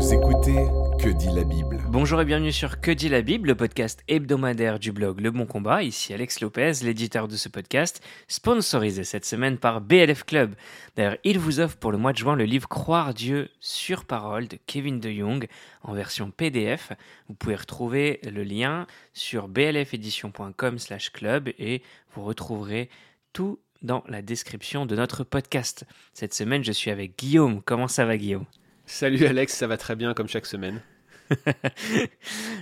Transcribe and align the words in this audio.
Vous 0.00 0.14
écoutez 0.14 0.66
Que 0.98 1.10
dit 1.10 1.28
la 1.28 1.44
Bible 1.44 1.82
Bonjour 1.88 2.22
et 2.22 2.24
bienvenue 2.24 2.52
sur 2.52 2.80
Que 2.80 2.90
dit 2.90 3.10
la 3.10 3.20
Bible, 3.20 3.48
le 3.48 3.54
podcast 3.54 4.02
hebdomadaire 4.08 4.78
du 4.78 4.92
blog 4.92 5.20
Le 5.20 5.30
Bon 5.30 5.44
Combat. 5.44 5.82
Ici 5.82 6.14
Alex 6.14 6.40
Lopez, 6.40 6.72
l'éditeur 6.82 7.28
de 7.28 7.36
ce 7.36 7.50
podcast, 7.50 8.02
sponsorisé 8.26 9.04
cette 9.04 9.26
semaine 9.26 9.58
par 9.58 9.82
BLF 9.82 10.24
Club. 10.24 10.54
D'ailleurs, 10.96 11.18
il 11.22 11.38
vous 11.38 11.60
offre 11.60 11.76
pour 11.76 11.92
le 11.92 11.98
mois 11.98 12.14
de 12.14 12.16
juin 12.16 12.34
le 12.34 12.44
livre 12.44 12.66
Croire 12.66 13.12
Dieu 13.12 13.50
sur 13.60 14.06
parole 14.06 14.48
de 14.48 14.56
Kevin 14.66 15.00
de 15.00 15.10
Jong 15.10 15.46
en 15.82 15.92
version 15.92 16.30
PDF. 16.30 16.92
Vous 17.28 17.34
pouvez 17.34 17.56
retrouver 17.56 18.20
le 18.24 18.42
lien 18.42 18.86
sur 19.12 19.48
blfedition.com/club 19.48 21.50
et 21.58 21.82
vous 22.14 22.24
retrouverez 22.24 22.88
tout 23.34 23.58
dans 23.82 24.02
la 24.08 24.22
description 24.22 24.86
de 24.86 24.96
notre 24.96 25.24
podcast. 25.24 25.84
Cette 26.14 26.32
semaine, 26.32 26.64
je 26.64 26.72
suis 26.72 26.90
avec 26.90 27.18
Guillaume. 27.18 27.60
Comment 27.60 27.86
ça 27.86 28.06
va, 28.06 28.16
Guillaume? 28.16 28.46
Salut 28.90 29.24
Alex, 29.24 29.54
ça 29.54 29.68
va 29.68 29.76
très 29.76 29.94
bien 29.94 30.14
comme 30.14 30.28
chaque 30.28 30.46
semaine. 30.46 30.82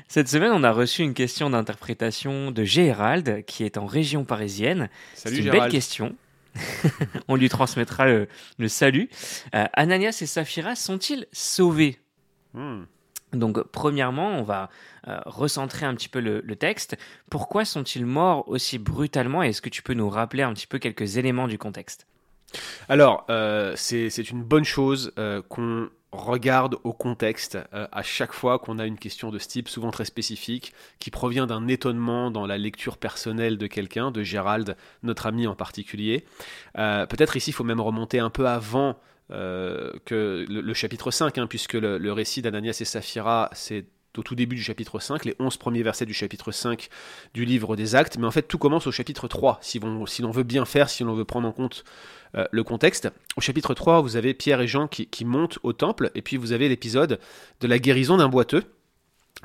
Cette 0.08 0.28
semaine, 0.28 0.52
on 0.52 0.62
a 0.62 0.70
reçu 0.70 1.02
une 1.02 1.14
question 1.14 1.48
d'interprétation 1.48 2.50
de 2.50 2.64
Gérald, 2.64 3.44
qui 3.46 3.64
est 3.64 3.78
en 3.78 3.86
région 3.86 4.24
parisienne. 4.24 4.90
Salut 5.14 5.36
C'est 5.36 5.38
une 5.38 5.44
Gérald. 5.44 5.62
belle 5.64 5.72
question. 5.72 6.14
on 7.28 7.34
lui 7.34 7.48
transmettra 7.48 8.06
le, 8.06 8.28
le 8.58 8.68
salut. 8.68 9.08
Euh, 9.54 9.64
Ananias 9.72 10.18
et 10.20 10.26
Saphira 10.26 10.76
sont-ils 10.76 11.26
sauvés? 11.32 11.98
Hmm. 12.52 12.82
Donc, 13.32 13.62
premièrement, 13.72 14.38
on 14.38 14.42
va 14.42 14.68
euh, 15.08 15.18
recentrer 15.24 15.86
un 15.86 15.94
petit 15.94 16.10
peu 16.10 16.20
le, 16.20 16.40
le 16.42 16.56
texte. 16.56 16.98
Pourquoi 17.30 17.64
sont-ils 17.64 18.04
morts 18.04 18.46
aussi 18.48 18.78
brutalement? 18.78 19.42
Et 19.42 19.48
est-ce 19.48 19.62
que 19.62 19.70
tu 19.70 19.82
peux 19.82 19.94
nous 19.94 20.10
rappeler 20.10 20.42
un 20.42 20.52
petit 20.52 20.66
peu 20.66 20.78
quelques 20.78 21.16
éléments 21.16 21.48
du 21.48 21.56
contexte? 21.58 22.06
Alors, 22.88 23.26
euh, 23.30 23.74
c'est 23.76 24.10
c'est 24.10 24.30
une 24.30 24.42
bonne 24.42 24.64
chose 24.64 25.12
euh, 25.18 25.42
qu'on 25.48 25.90
regarde 26.12 26.76
au 26.84 26.92
contexte 26.92 27.58
euh, 27.74 27.86
à 27.92 28.02
chaque 28.02 28.32
fois 28.32 28.58
qu'on 28.58 28.78
a 28.78 28.86
une 28.86 28.98
question 28.98 29.30
de 29.30 29.38
ce 29.38 29.48
type, 29.48 29.68
souvent 29.68 29.90
très 29.90 30.04
spécifique, 30.04 30.72
qui 30.98 31.10
provient 31.10 31.46
d'un 31.46 31.68
étonnement 31.68 32.30
dans 32.30 32.46
la 32.46 32.58
lecture 32.58 32.96
personnelle 32.96 33.58
de 33.58 33.66
quelqu'un, 33.66 34.10
de 34.10 34.22
Gérald, 34.22 34.76
notre 35.02 35.26
ami 35.26 35.46
en 35.46 35.54
particulier. 35.54 36.24
Euh, 36.78 37.06
Peut-être 37.06 37.36
ici, 37.36 37.50
il 37.50 37.52
faut 37.52 37.64
même 37.64 37.80
remonter 37.80 38.18
un 38.18 38.30
peu 38.30 38.48
avant 38.48 38.98
euh, 39.30 39.92
que 40.06 40.46
le, 40.48 40.74
chapitre 40.74 41.10
5, 41.10 41.36
hein, 41.36 41.46
puisque 41.46 41.74
le, 41.74 41.98
le 41.98 42.12
récit 42.12 42.40
d'Ananias 42.40 42.78
et 42.80 42.84
Saphira, 42.86 43.50
c'est 43.52 43.84
au 44.16 44.22
tout 44.22 44.34
début 44.34 44.56
du 44.56 44.62
chapitre 44.62 44.98
5, 44.98 45.24
les 45.24 45.36
11 45.38 45.56
premiers 45.58 45.82
versets 45.82 46.06
du 46.06 46.14
chapitre 46.14 46.50
5 46.50 46.88
du 47.34 47.44
livre 47.44 47.76
des 47.76 47.94
Actes, 47.94 48.18
mais 48.18 48.26
en 48.26 48.30
fait 48.30 48.42
tout 48.42 48.58
commence 48.58 48.86
au 48.86 48.92
chapitre 48.92 49.28
3, 49.28 49.58
si 49.62 49.78
l'on 49.78 50.30
veut 50.30 50.42
bien 50.42 50.64
faire, 50.64 50.88
si 50.88 51.04
l'on 51.04 51.14
veut 51.14 51.24
prendre 51.24 51.46
en 51.46 51.52
compte 51.52 51.84
euh, 52.34 52.44
le 52.50 52.64
contexte. 52.64 53.10
Au 53.36 53.40
chapitre 53.40 53.74
3, 53.74 54.00
vous 54.00 54.16
avez 54.16 54.34
Pierre 54.34 54.60
et 54.60 54.68
Jean 54.68 54.88
qui 54.88 55.24
montent 55.24 55.58
au 55.62 55.72
temple, 55.72 56.10
et 56.14 56.22
puis 56.22 56.36
vous 56.36 56.52
avez 56.52 56.68
l'épisode 56.68 57.20
de 57.60 57.66
la 57.66 57.78
guérison 57.78 58.16
d'un 58.16 58.28
boiteux, 58.28 58.64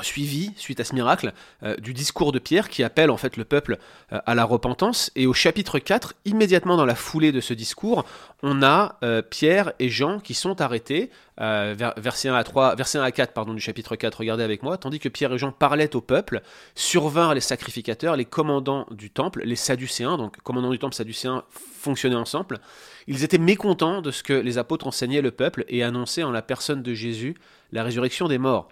suivi, 0.02 0.52
suite 0.58 0.80
à 0.80 0.84
ce 0.84 0.96
miracle, 0.96 1.34
euh, 1.62 1.76
du 1.78 1.94
discours 1.94 2.32
de 2.32 2.40
Pierre 2.40 2.70
qui 2.70 2.84
appelle 2.84 3.12
en 3.12 3.18
fait 3.18 3.38
le 3.38 3.46
peuple 3.46 3.78
euh, 4.12 4.20
à 4.26 4.34
la 4.34 4.44
repentance. 4.44 5.12
Et 5.16 5.28
au 5.28 5.34
chapitre 5.34 5.78
4, 5.78 6.16
immédiatement 6.26 6.78
dans 6.78 6.86
la 6.86 6.96
foulée 6.96 7.32
de 7.32 7.40
ce 7.42 7.54
discours, 7.54 8.04
on 8.42 8.64
a 8.64 8.98
euh, 9.04 9.22
Pierre 9.22 9.74
et 9.80 9.90
Jean 9.90 10.20
qui 10.20 10.34
sont 10.34 10.62
arrêtés, 10.62 11.12
vers- 11.38 11.94
verset 11.98 12.30
1 12.30 12.36
à 12.36 12.44
3, 12.44 12.76
verset 12.76 12.98
1 12.98 13.04
à 13.04 13.12
4 13.12 13.34
pardon, 13.34 13.54
du 13.54 13.62
chapitre 13.62 13.96
4, 13.96 14.16
regardez 14.20 14.44
avec 14.44 14.64
moi, 14.64 14.78
tandis 14.78 15.00
que 15.00 15.10
Pierre 15.10 15.34
et 15.34 15.38
Jean 15.38 15.52
parlaient 15.52 15.96
au 15.96 16.02
peuple, 16.02 16.42
survinrent 16.76 17.34
les 17.34 17.42
sacrificateurs, 17.42 18.16
les 18.16 18.26
commandants 18.26 18.86
du 18.92 19.10
temple, 19.10 19.42
les 19.44 19.56
sadducéens, 19.56 20.18
donc 20.18 20.38
commandants 20.44 20.72
du 20.72 20.80
temple, 20.80 20.96
sadducéens 20.96 21.44
fonctionnaient 21.50 22.16
ensemble. 22.16 22.60
Ils 23.08 23.24
étaient 23.24 23.38
mécontents 23.38 24.02
de 24.02 24.12
ce 24.12 24.24
que 24.24 24.34
les 24.34 24.58
apôtres 24.58 24.88
enseignaient 24.88 25.22
le 25.22 25.32
peuple 25.32 25.66
et 25.68 25.84
annonçaient 25.84 26.24
en 26.24 26.32
la 26.32 26.42
personne 26.42 26.82
de 26.84 26.94
Jésus 26.94 27.36
la 27.72 27.84
résurrection 27.84 28.28
des 28.28 28.38
morts. 28.38 28.70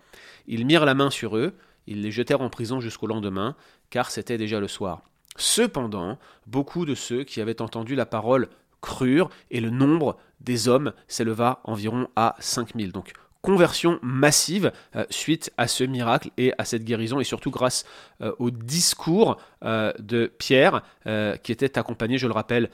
Ils 0.51 0.65
mirent 0.65 0.85
la 0.85 0.93
main 0.93 1.09
sur 1.09 1.37
eux, 1.37 1.53
ils 1.87 2.01
les 2.01 2.11
jetèrent 2.11 2.41
en 2.41 2.49
prison 2.49 2.81
jusqu'au 2.81 3.07
lendemain, 3.07 3.55
car 3.89 4.11
c'était 4.11 4.37
déjà 4.37 4.59
le 4.59 4.67
soir. 4.67 5.01
Cependant, 5.37 6.19
beaucoup 6.45 6.85
de 6.85 6.93
ceux 6.93 7.23
qui 7.23 7.39
avaient 7.39 7.61
entendu 7.61 7.95
la 7.95 8.05
parole 8.05 8.49
crurent, 8.81 9.29
et 9.49 9.61
le 9.61 9.69
nombre 9.69 10.17
des 10.41 10.67
hommes 10.67 10.91
s'éleva 11.07 11.61
environ 11.63 12.09
à 12.17 12.35
5000. 12.39 12.91
Donc, 12.91 13.13
conversion 13.41 13.97
massive 14.01 14.73
euh, 14.97 15.05
suite 15.09 15.53
à 15.57 15.67
ce 15.67 15.85
miracle 15.85 16.31
et 16.37 16.53
à 16.57 16.65
cette 16.65 16.83
guérison, 16.83 17.21
et 17.21 17.23
surtout 17.23 17.49
grâce 17.49 17.85
euh, 18.21 18.33
au 18.37 18.51
discours 18.51 19.37
euh, 19.63 19.93
de 19.99 20.31
Pierre, 20.37 20.81
qui 21.43 21.53
était 21.53 21.79
accompagné, 21.79 22.17
je 22.17 22.27
le 22.27 22.33
rappelle, 22.33 22.69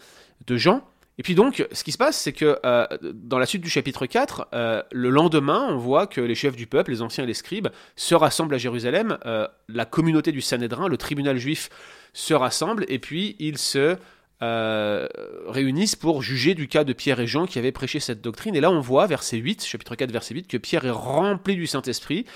de 0.48 0.58
Jean. 0.58 0.82
Et 1.20 1.24
puis 1.24 1.34
donc, 1.34 1.66
ce 1.72 1.84
qui 1.84 1.92
se 1.92 1.98
passe, 1.98 2.16
c'est 2.16 2.34
que 2.34 2.60
euh, 2.64 2.86
dans 3.02 3.40
la 3.40 3.48
suite 3.48 3.64
du 3.64 3.70
chapitre 3.70 4.06
4, 4.06 4.50
euh, 4.54 4.84
le 4.92 5.10
lendemain, 5.10 5.68
on 5.70 5.78
voit 5.78 6.06
que 6.06 6.22
les 6.22 6.36
chefs 6.36 6.56
du 6.56 6.68
peuple, 6.68 6.92
les 6.92 7.02
anciens 7.02 7.24
et 7.24 7.28
les 7.28 7.34
scribes, 7.34 7.70
se 7.96 8.14
rassemblent 8.14 8.54
à 8.54 8.60
Jérusalem. 8.60 9.18
Euh, 9.26 9.48
la 9.68 9.86
communauté 9.86 10.32
du 10.32 10.42
Sanhédrin, 10.42 10.88
le 10.88 10.98
tribunal 10.98 11.38
juif, 11.38 11.70
se 12.14 12.34
rassemble 12.34 12.86
et 12.88 13.00
puis 13.00 13.36
ils 13.40 13.58
se 13.58 13.98
réunissent 14.40 15.96
pour 15.96 16.22
juger 16.22 16.54
du 16.54 16.68
cas 16.68 16.84
de 16.84 16.94
Pierre 16.94 17.20
et 17.20 17.26
Jean 17.26 17.48
qui 17.48 17.58
avaient 17.58 17.72
prêché 17.72 18.00
cette 18.00 18.22
doctrine. 18.22 18.56
Et 18.56 18.62
là, 18.62 18.70
on 18.70 18.82
voit, 18.82 19.08
verset 19.08 19.38
8, 19.38 19.66
chapitre 19.66 19.96
4, 19.96 20.12
verset 20.12 20.36
8, 20.36 20.48
que 20.48 20.58
Pierre 20.58 20.86
est 20.86 20.92
rempli 20.92 21.56
du 21.56 21.66
Saint-Esprit. 21.66 22.28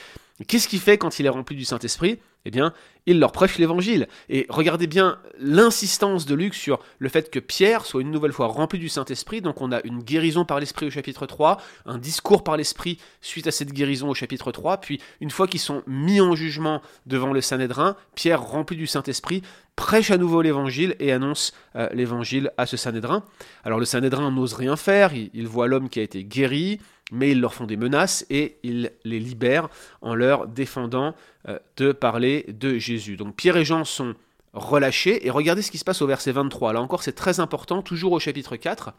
Qu'est-ce 0.48 0.68
qu'il 0.68 0.80
fait 0.80 0.98
quand 0.98 1.20
il 1.20 1.26
est 1.26 1.30
rempli 1.30 1.56
du 1.56 1.66
Saint-Esprit? 1.66 2.20
Eh 2.46 2.52
bien, 2.52 2.74
il 3.06 3.20
leur 3.20 3.32
prêche 3.32 3.60
l'évangile. 3.60 4.08
Et 4.30 4.48
regardez 4.50 4.88
bien 4.88 5.20
l'insistance 5.40 6.26
de 6.26 6.34
Luc 6.34 6.56
sur 6.56 6.80
le 6.98 7.08
fait 7.08 7.30
que 7.30 7.40
Pierre 7.40 7.86
soit 7.86 8.02
une 8.02 8.10
nouvelle 8.10 8.32
fois 8.32 8.48
rempli 8.48 8.80
du 8.80 8.90
Saint-Esprit. 8.90 9.42
Donc 9.42 9.62
on 9.62 9.72
a 9.72 9.82
une 9.84 10.02
guérison 10.02 10.44
par 10.44 10.60
l'Esprit 10.60 10.88
au 10.88 10.90
chapitre 10.90 11.28
3, 11.28 11.58
un 11.86 12.00
discours 12.00 12.44
par 12.44 12.58
l'Esprit 12.58 12.98
suite 13.22 13.46
à 13.46 13.52
cette 13.52 13.74
guérison 13.74 14.10
au 14.10 14.16
chapitre 14.16 14.52
3, 14.52 14.78
puis 14.78 15.00
une 15.20 15.30
fois 15.30 15.48
qu'ils 15.48 15.60
sont 15.60 15.84
mis 15.86 16.20
en 16.20 16.36
jugement 16.36 16.82
devant 17.06 17.32
le 17.32 17.42
Sanhédrin, 17.42 17.96
Pierre 18.16 18.42
rempli 18.42 18.76
du 18.76 18.88
Saint-Esprit 18.88 19.44
prêche 19.76 20.12
à 20.12 20.18
nouveau 20.18 20.42
l'évangile 20.42 20.96
et 21.00 21.12
annonce 21.12 21.54
euh, 21.76 21.90
l'évangile 21.94 22.52
à 22.58 22.66
ce 22.66 22.78
Sanhédrin. 22.78 23.24
Alors 23.64 23.80
le 23.80 23.86
Sanhédrin 23.86 24.32
n'ose 24.32 24.54
rien 24.54 24.76
faire, 24.76 25.12
il 25.14 25.48
voit 25.48 25.68
l'homme 25.68 25.90
qui 25.90 26.00
a 26.00 26.04
été 26.04 26.24
guéri, 26.24 26.80
mais 27.12 27.32
ils 27.32 27.42
leur 27.42 27.54
font 27.54 27.66
des 27.66 27.78
menaces 27.78 28.26
et 28.30 28.58
ils 28.64 28.92
les 29.04 29.20
libèrent 29.20 29.70
en 30.02 30.16
leur 30.16 30.48
défendant 30.48 31.14
euh, 31.48 31.60
de 31.78 31.92
parler 31.92 32.46
de 32.48 32.78
Jésus. 32.78 33.18
Donc 33.18 33.36
Pierre 33.36 33.58
et 33.58 33.66
Jean 33.66 33.84
sont 33.84 34.16
relâchés 34.54 35.26
et 35.26 35.30
regardez 35.30 35.62
ce 35.62 35.72
qui 35.72 35.78
se 35.78 35.84
passe 35.84 36.02
au 36.02 36.08
verset 36.08 36.32
23. 36.32 36.74
Là 36.74 36.82
encore 36.82 37.04
c'est 37.04 37.12
très 37.12 37.40
important, 37.40 37.82
toujours 37.82 38.14
au 38.14 38.20
chapitre 38.20 38.56
4. 38.56 38.94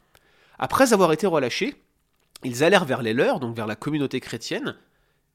Après 0.58 0.92
avoir 0.92 1.12
été 1.12 1.26
relâchés, 1.26 1.74
ils 2.44 2.62
allèrent 2.62 2.84
vers 2.84 3.02
les 3.02 3.14
leurs, 3.14 3.40
donc 3.40 3.56
vers 3.56 3.66
la 3.66 3.76
communauté 3.76 4.20
chrétienne, 4.20 4.76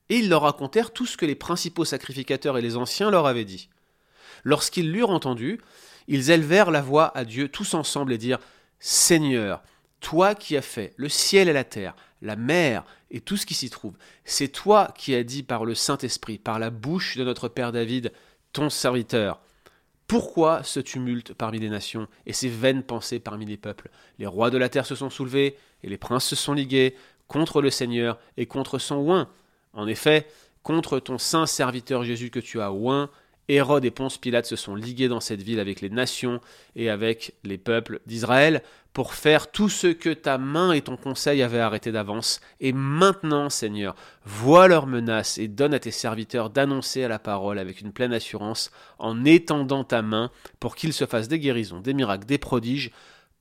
et 0.10 0.18
ils 0.18 0.30
leur 0.30 0.44
racontèrent 0.44 0.92
tout 0.92 1.06
ce 1.06 1.18
que 1.18 1.26
les 1.26 1.36
principaux 1.36 1.86
sacrificateurs 1.86 2.58
et 2.58 2.62
les 2.62 2.78
anciens 2.78 3.12
leur 3.12 3.26
avaient 3.26 3.46
dit. 3.46 3.70
Lorsqu'ils 4.44 4.92
l'eurent 4.92 5.10
entendu, 5.10 5.60
ils 6.08 6.32
élevèrent 6.32 6.72
la 6.72 6.82
voix 6.82 7.12
à 7.18 7.26
Dieu 7.26 7.50
tous 7.50 7.74
ensemble 7.74 8.14
et 8.14 8.18
dirent 8.18 8.40
Seigneur, 8.80 9.64
toi 10.00 10.36
qui 10.36 10.56
as 10.56 10.62
fait 10.62 10.94
le 10.96 11.10
ciel 11.10 11.50
et 11.50 11.54
la 11.54 11.64
terre, 11.64 11.96
la 12.22 12.36
mer 12.36 12.84
et 13.12 13.22
tout 13.22 13.38
ce 13.38 13.46
qui 13.46 13.54
s'y 13.54 13.70
trouve, 13.70 13.94
c'est 14.26 14.48
toi 14.48 14.94
qui 14.98 15.14
as 15.16 15.24
dit 15.24 15.44
par 15.44 15.66
le 15.66 15.76
Saint-Esprit, 15.76 16.38
par 16.38 16.60
la 16.60 16.70
bouche 16.70 17.18
de 17.18 17.24
notre 17.24 17.48
Père 17.48 17.72
David, 17.72 18.12
ton 18.54 18.70
serviteur. 18.70 19.40
Pourquoi 20.08 20.64
ce 20.64 20.80
tumulte 20.80 21.34
parmi 21.34 21.60
les 21.60 21.70
nations 21.70 22.08
et 22.26 22.34
ces 22.34 22.48
vaines 22.48 22.84
pensées 22.84 23.20
parmi 23.20 23.46
les 23.46 23.58
peuples? 23.58 23.90
Les 24.20 24.26
rois 24.26 24.50
de 24.50 24.58
la 24.58 24.70
terre 24.70 24.86
se 24.86 24.96
sont 24.96 25.10
soulevés 25.10 25.58
et 25.84 25.90
les 25.90 25.98
princes 25.98 26.26
se 26.26 26.36
sont 26.36 26.54
ligués 26.54 26.96
contre 27.28 27.62
le 27.62 27.70
Seigneur 27.70 28.18
et 28.38 28.46
contre 28.46 28.80
son 28.80 29.10
oint. 29.10 29.30
En 29.74 29.86
effet, 29.86 30.28
contre 30.64 31.00
ton 31.00 31.18
saint 31.18 31.46
serviteur 31.46 32.04
Jésus 32.04 32.30
que 32.30 32.40
tu 32.40 32.62
as 32.62 32.72
oint, 32.72 33.10
Hérode 33.50 33.86
et 33.86 33.92
Ponce 33.92 34.18
Pilate 34.18 34.46
se 34.46 34.56
sont 34.56 34.76
ligués 34.76 35.08
dans 35.08 35.20
cette 35.20 35.42
ville 35.42 35.60
avec 35.60 35.82
les 35.82 35.90
nations 35.90 36.42
et 36.76 36.90
avec 36.90 37.36
les 37.44 37.58
peuples 37.58 38.02
d'Israël 38.06 38.62
pour 38.92 39.14
faire 39.14 39.52
tout 39.52 39.70
ce 39.70 39.88
que 39.88 40.10
ta 40.10 40.38
main 40.38 40.72
et 40.72 40.82
ton 40.82 40.98
conseil 40.98 41.44
avaient 41.44 41.60
arrêté 41.60 41.92
d'avance. 41.92 42.42
Et 42.60 42.74
maintenant, 42.74 43.50
Seigneur, 43.50 43.96
vois 44.26 44.68
leurs 44.68 44.88
menaces 44.88 45.38
et 45.38 45.48
donne 45.48 45.74
à 45.74 45.80
tes 45.80 45.92
serviteurs 45.92 46.50
d'annoncer 46.50 47.04
à 47.04 47.08
la 47.08 47.20
parole 47.20 47.60
avec 47.60 47.82
une 47.82 47.94
pleine 47.94 48.12
assurance 48.12 48.72
en 48.98 49.24
étendant 49.24 49.84
ta 49.84 50.02
main 50.02 50.32
pour 50.60 50.76
qu'ils 50.76 50.94
se 50.94 51.06
fassent 51.06 51.28
des 51.28 51.40
guérisons, 51.40 51.80
des 51.80 51.94
miracles, 51.94 52.26
des 52.26 52.40
prodiges 52.40 52.92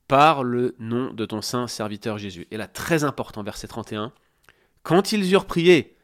par 0.09 0.45
le 0.45 0.77
nom 0.79 1.13
de 1.13 1.25
ton 1.25 1.43
saint 1.43 1.67
serviteur 1.67 2.19
Jésus. 2.19 2.47
Et 2.51 2.57
là, 2.57 2.69
très 2.69 3.03
important, 3.03 3.43
verset 3.43 3.67
31, 3.67 4.13
quand 4.83 5.11
ils 5.13 5.33
eurent 5.33 5.47
prié, 5.47 5.97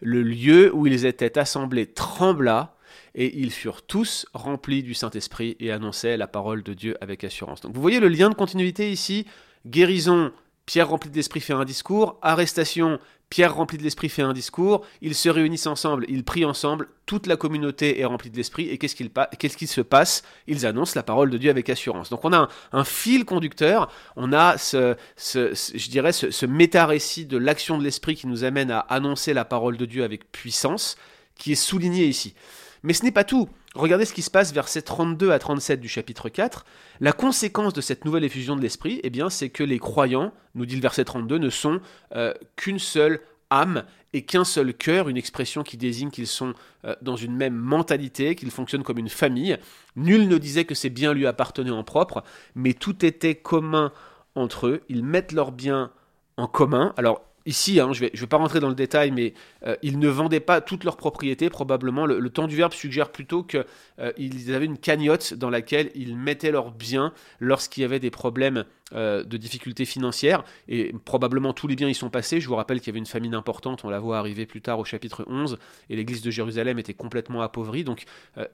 le 0.00 0.22
lieu 0.22 0.74
où 0.74 0.86
ils 0.86 1.04
étaient 1.04 1.38
assemblés 1.38 1.86
trembla, 1.86 2.74
et 3.14 3.38
ils 3.38 3.50
furent 3.50 3.82
tous 3.82 4.26
remplis 4.34 4.82
du 4.82 4.94
Saint-Esprit 4.94 5.56
et 5.60 5.70
annonçaient 5.72 6.16
la 6.16 6.26
parole 6.26 6.62
de 6.62 6.74
Dieu 6.74 6.96
avec 7.00 7.24
assurance. 7.24 7.60
Donc 7.60 7.74
vous 7.74 7.82
voyez 7.82 8.00
le 8.00 8.08
lien 8.08 8.30
de 8.30 8.34
continuité 8.34 8.90
ici, 8.90 9.26
guérison 9.66 10.32
Pierre 10.66 10.88
rempli 10.88 11.10
de 11.10 11.16
l'esprit 11.16 11.40
fait 11.40 11.52
un 11.52 11.64
discours, 11.64 12.18
arrestation, 12.22 12.98
Pierre 13.28 13.54
rempli 13.54 13.76
de 13.76 13.82
l'esprit 13.82 14.08
fait 14.08 14.22
un 14.22 14.32
discours, 14.32 14.86
ils 15.02 15.14
se 15.14 15.28
réunissent 15.28 15.66
ensemble, 15.66 16.06
ils 16.08 16.24
prient 16.24 16.44
ensemble, 16.44 16.88
toute 17.04 17.26
la 17.26 17.36
communauté 17.36 18.00
est 18.00 18.04
remplie 18.04 18.30
de 18.30 18.36
l'esprit, 18.36 18.68
et 18.70 18.78
qu'est-ce 18.78 18.94
qu'il 18.94 19.68
se 19.68 19.80
passe? 19.82 20.22
Ils 20.46 20.64
annoncent 20.64 20.92
la 20.94 21.02
parole 21.02 21.30
de 21.30 21.36
Dieu 21.36 21.50
avec 21.50 21.68
assurance. 21.68 22.08
Donc 22.08 22.24
on 22.24 22.32
a 22.32 22.48
un, 22.72 22.84
fil 22.84 23.24
conducteur, 23.24 23.90
on 24.16 24.32
a 24.32 24.56
ce, 24.56 24.96
je 25.16 25.90
dirais 25.90 26.12
ce, 26.12 26.30
ce 26.30 26.46
méta-récit 26.46 27.26
de 27.26 27.36
l'action 27.36 27.76
de 27.76 27.84
l'esprit 27.84 28.14
qui 28.14 28.26
nous 28.26 28.44
amène 28.44 28.70
à 28.70 28.80
annoncer 28.80 29.34
la 29.34 29.44
parole 29.44 29.76
de 29.76 29.84
Dieu 29.84 30.04
avec 30.04 30.30
puissance, 30.32 30.96
qui 31.34 31.52
est 31.52 31.56
souligné 31.56 32.06
ici. 32.06 32.34
Mais 32.84 32.92
ce 32.92 33.02
n'est 33.02 33.10
pas 33.10 33.24
tout. 33.24 33.48
Regardez 33.74 34.04
ce 34.04 34.12
qui 34.12 34.20
se 34.20 34.30
passe 34.30 34.52
versets 34.52 34.82
32 34.82 35.30
à 35.32 35.38
37 35.38 35.80
du 35.80 35.88
chapitre 35.88 36.28
4. 36.28 36.66
La 37.00 37.12
conséquence 37.12 37.72
de 37.72 37.80
cette 37.80 38.04
nouvelle 38.04 38.24
effusion 38.24 38.56
de 38.56 38.60
l'esprit, 38.60 39.00
eh 39.02 39.10
bien, 39.10 39.30
c'est 39.30 39.48
que 39.48 39.64
les 39.64 39.78
croyants, 39.78 40.34
nous 40.54 40.66
dit 40.66 40.76
le 40.76 40.82
verset 40.82 41.04
32, 41.04 41.38
ne 41.38 41.48
sont 41.48 41.80
euh, 42.14 42.34
qu'une 42.56 42.78
seule 42.78 43.20
âme 43.48 43.84
et 44.12 44.22
qu'un 44.22 44.44
seul 44.44 44.74
cœur, 44.74 45.08
une 45.08 45.16
expression 45.16 45.62
qui 45.62 45.78
désigne 45.78 46.10
qu'ils 46.10 46.26
sont 46.26 46.52
euh, 46.84 46.94
dans 47.00 47.16
une 47.16 47.34
même 47.34 47.56
mentalité, 47.56 48.36
qu'ils 48.36 48.50
fonctionnent 48.50 48.84
comme 48.84 48.98
une 48.98 49.08
famille. 49.08 49.56
Nul 49.96 50.28
ne 50.28 50.36
disait 50.36 50.66
que 50.66 50.74
ces 50.74 50.90
biens 50.90 51.14
lui 51.14 51.26
appartenaient 51.26 51.70
en 51.70 51.84
propre, 51.84 52.22
mais 52.54 52.74
tout 52.74 53.02
était 53.04 53.34
commun 53.34 53.92
entre 54.34 54.66
eux. 54.66 54.82
Ils 54.90 55.04
mettent 55.04 55.32
leurs 55.32 55.52
biens 55.52 55.90
en 56.36 56.46
commun. 56.46 56.92
Alors, 56.98 57.22
Ici, 57.46 57.78
hein, 57.78 57.92
je 57.92 58.04
ne 58.04 58.10
vais, 58.10 58.26
pas 58.26 58.38
rentrer 58.38 58.58
dans 58.58 58.70
le 58.70 58.74
détail, 58.74 59.10
mais 59.10 59.34
euh, 59.66 59.76
ils 59.82 59.98
ne 59.98 60.08
vendaient 60.08 60.40
pas 60.40 60.62
toutes 60.62 60.82
leurs 60.82 60.96
propriétés, 60.96 61.50
probablement. 61.50 62.06
Le, 62.06 62.30
temps 62.30 62.46
du 62.46 62.56
verbe 62.56 62.72
suggère 62.72 63.12
plutôt 63.12 63.42
qu'ils 63.42 63.64
euh, 63.98 64.54
avaient 64.54 64.64
une 64.64 64.78
cagnotte 64.78 65.34
dans 65.34 65.50
laquelle 65.50 65.90
ils 65.94 66.16
mettaient 66.16 66.50
leurs 66.50 66.70
biens 66.70 67.12
lorsqu'il 67.40 67.82
y 67.82 67.84
avait 67.84 68.00
des 68.00 68.10
problèmes 68.10 68.64
euh, 68.94 69.24
de 69.24 69.36
difficultés 69.36 69.84
financières. 69.84 70.42
Et 70.68 70.94
probablement 71.04 71.52
tous 71.52 71.68
les 71.68 71.76
biens 71.76 71.88
y 71.88 71.94
sont 71.94 72.08
passés. 72.08 72.40
Je 72.40 72.48
vous 72.48 72.56
rappelle 72.56 72.80
qu'il 72.80 72.88
y 72.88 72.92
avait 72.92 72.98
une 72.98 73.06
famine 73.06 73.34
importante, 73.34 73.84
on 73.84 73.90
la 73.90 74.00
voit 74.00 74.18
arriver 74.18 74.46
plus 74.46 74.62
tard 74.62 74.78
au 74.78 74.86
chapitre 74.86 75.26
11, 75.28 75.58
et 75.90 75.96
l'église 75.96 76.22
de 76.22 76.30
Jérusalem 76.30 76.78
était 76.78 76.94
complètement 76.94 77.42
appauvrie. 77.42 77.84
Donc 77.84 78.04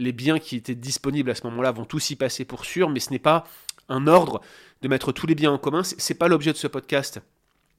les 0.00 0.12
biens 0.12 0.40
qui 0.40 0.56
étaient 0.56 0.74
disponibles 0.74 1.30
à 1.30 1.36
ce 1.36 1.46
moment-là 1.46 1.70
vont 1.70 1.84
tous 1.84 2.10
y 2.10 2.16
passer 2.16 2.44
pour 2.44 2.64
sûr, 2.64 2.90
mais 2.90 3.00
ce 3.00 3.10
n'est 3.10 3.20
pas 3.20 3.44
un 3.88 4.08
ordre 4.08 4.40
de 4.82 4.88
mettre 4.88 5.12
tous 5.12 5.28
les 5.28 5.36
biens 5.36 5.52
en 5.52 5.58
commun. 5.58 5.84
Ce 5.84 5.94
n'est 5.94 6.18
pas 6.18 6.28
l'objet 6.28 6.52
de 6.52 6.56
ce 6.56 6.66
podcast. 6.66 7.20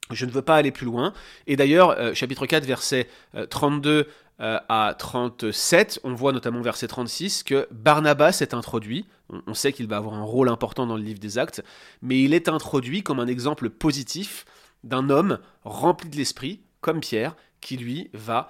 Je 0.09 0.25
ne 0.25 0.31
veux 0.31 0.41
pas 0.41 0.55
aller 0.55 0.71
plus 0.71 0.85
loin. 0.85 1.13
Et 1.47 1.55
d'ailleurs, 1.55 1.91
euh, 1.91 2.13
chapitre 2.13 2.45
4, 2.45 2.65
versets 2.65 3.07
32 3.49 4.07
euh, 4.41 4.59
à 4.69 4.95
37, 4.97 5.99
on 6.03 6.15
voit 6.15 6.31
notamment 6.31 6.61
verset 6.61 6.87
36 6.87 7.43
que 7.43 7.67
Barnabas 7.69 8.39
est 8.41 8.55
introduit. 8.55 9.05
On, 9.45 9.53
sait 9.53 9.71
qu'il 9.71 9.87
va 9.87 9.97
avoir 9.97 10.15
un 10.15 10.23
rôle 10.23 10.49
important 10.49 10.87
dans 10.87 10.97
le 10.97 11.03
livre 11.03 11.19
des 11.19 11.37
actes, 11.37 11.63
mais 12.01 12.19
il 12.21 12.33
est 12.33 12.49
introduit 12.49 13.03
comme 13.03 13.19
un 13.19 13.27
exemple 13.27 13.69
positif 13.69 14.45
d'un 14.83 15.09
homme 15.09 15.37
rempli 15.63 16.09
de 16.09 16.17
l'esprit, 16.17 16.61
comme 16.81 17.01
Pierre, 17.01 17.35
qui 17.61 17.77
lui 17.77 18.09
va 18.13 18.49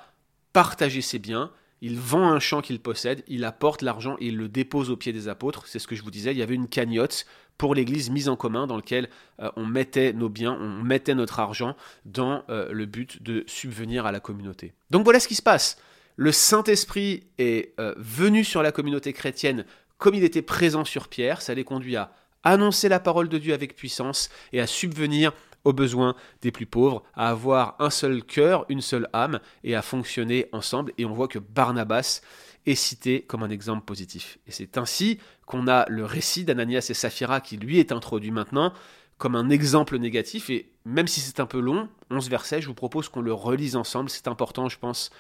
partager 0.54 1.02
ses 1.02 1.20
biens, 1.20 1.52
il 1.82 2.00
vend 2.00 2.32
un 2.32 2.40
champ 2.40 2.62
qu'il 2.62 2.80
possède, 2.80 3.24
il 3.28 3.44
apporte 3.44 3.82
l'argent 3.82 4.16
et 4.20 4.28
il 4.28 4.38
le 4.38 4.48
dépose 4.48 4.92
aux 4.92 4.98
pieds 4.98 5.14
des 5.14 5.28
apôtres. 5.28 5.68
C'est 5.68 5.80
ce 5.80 5.88
que 5.88 5.96
je 5.96 6.04
vous 6.04 6.12
disais, 6.12 6.32
il 6.32 6.38
y 6.38 6.44
avait 6.44 6.56
une 6.56 6.68
cagnotte 6.68 7.26
l'Église 7.70 8.10
mise 8.10 8.30
en 8.30 8.36
commun 8.36 8.68
dans 8.68 8.76
laquelle 8.76 9.10
euh, 9.40 9.50
on 9.56 9.66
mettait 9.66 10.14
nos 10.14 10.30
biens, 10.30 10.58
on 10.60 10.84
mettait 10.84 11.16
notre 11.16 11.40
argent 11.40 11.76
dans 12.06 12.44
euh, 12.50 12.72
le 12.72 12.86
but 12.86 13.22
de 13.22 13.44
subvenir 13.48 14.06
à 14.06 14.12
la 14.12 14.20
communauté. 14.20 14.74
Donc 14.90 15.04
voilà 15.04 15.20
ce 15.20 15.28
qui 15.28 15.36
se 15.36 15.42
passe. 15.42 15.78
Le 16.16 16.32
Saint-Esprit 16.32 17.24
est 17.38 17.74
euh, 17.80 17.94
venu 17.98 18.44
sur 18.44 18.62
la 18.62 18.72
communauté 18.72 19.14
chrétienne 19.14 19.66
comme 20.02 20.16
il 20.16 20.24
était 20.24 20.42
présent 20.42 20.84
sur 20.84 21.08
Pierre, 21.08 21.44
ça 21.44 21.54
les 21.54 21.64
conduit 21.64 21.96
à 21.96 22.12
annoncer 22.44 22.90
la 22.90 23.00
parole 23.00 23.30
de 23.30 23.38
Dieu 23.38 23.54
avec 23.54 23.76
puissance 23.76 24.30
et 24.52 24.60
à 24.60 24.66
subvenir 24.66 25.32
aux 25.64 25.74
besoins 25.74 26.16
des 26.42 26.52
plus 26.52 26.66
pauvres, 26.66 27.04
à 27.14 27.30
avoir 27.30 27.76
un 27.78 27.92
seul 27.92 28.24
cœur, 28.24 28.66
une 28.68 28.82
seule 28.82 29.08
âme 29.14 29.40
et 29.64 29.76
à 29.76 29.84
fonctionner 29.84 30.48
ensemble. 30.54 30.92
Et 30.98 31.06
on 31.06 31.14
voit 31.14 31.28
que 31.28 31.38
Barnabas 31.38 32.22
est 32.66 32.76
cité 32.76 33.22
comme 33.22 33.44
un 33.44 33.50
exemple 33.50 33.86
positif. 33.86 34.38
Et 34.48 34.52
c'est 34.52 34.78
ainsi 34.78 35.20
qu'on 35.46 35.68
a 35.68 35.86
le 35.90 36.06
récit 36.06 36.44
d'Ananias 36.44 36.88
et 36.90 36.94
Saphira 36.94 37.42
qui 37.42 37.58
lui 37.58 37.80
est 37.80 37.92
introduit 37.92 38.32
maintenant 38.32 38.74
comme 39.18 39.36
un 39.36 39.50
exemple 39.50 39.98
négatif. 39.98 40.50
Et 40.50 40.72
même 40.86 41.08
si 41.08 41.20
c'est 41.20 41.40
un 41.40 41.46
peu 41.46 41.60
long, 41.60 41.90
11 42.10 42.30
versets, 42.30 42.62
je 42.62 42.68
vous 42.68 42.74
propose 42.74 43.10
qu'on 43.10 43.22
le 43.22 43.34
relise 43.34 43.76
ensemble. 43.76 44.10
C'est 44.10 44.28
important, 44.28 44.70
je 44.70 44.80
pense, 44.80 45.12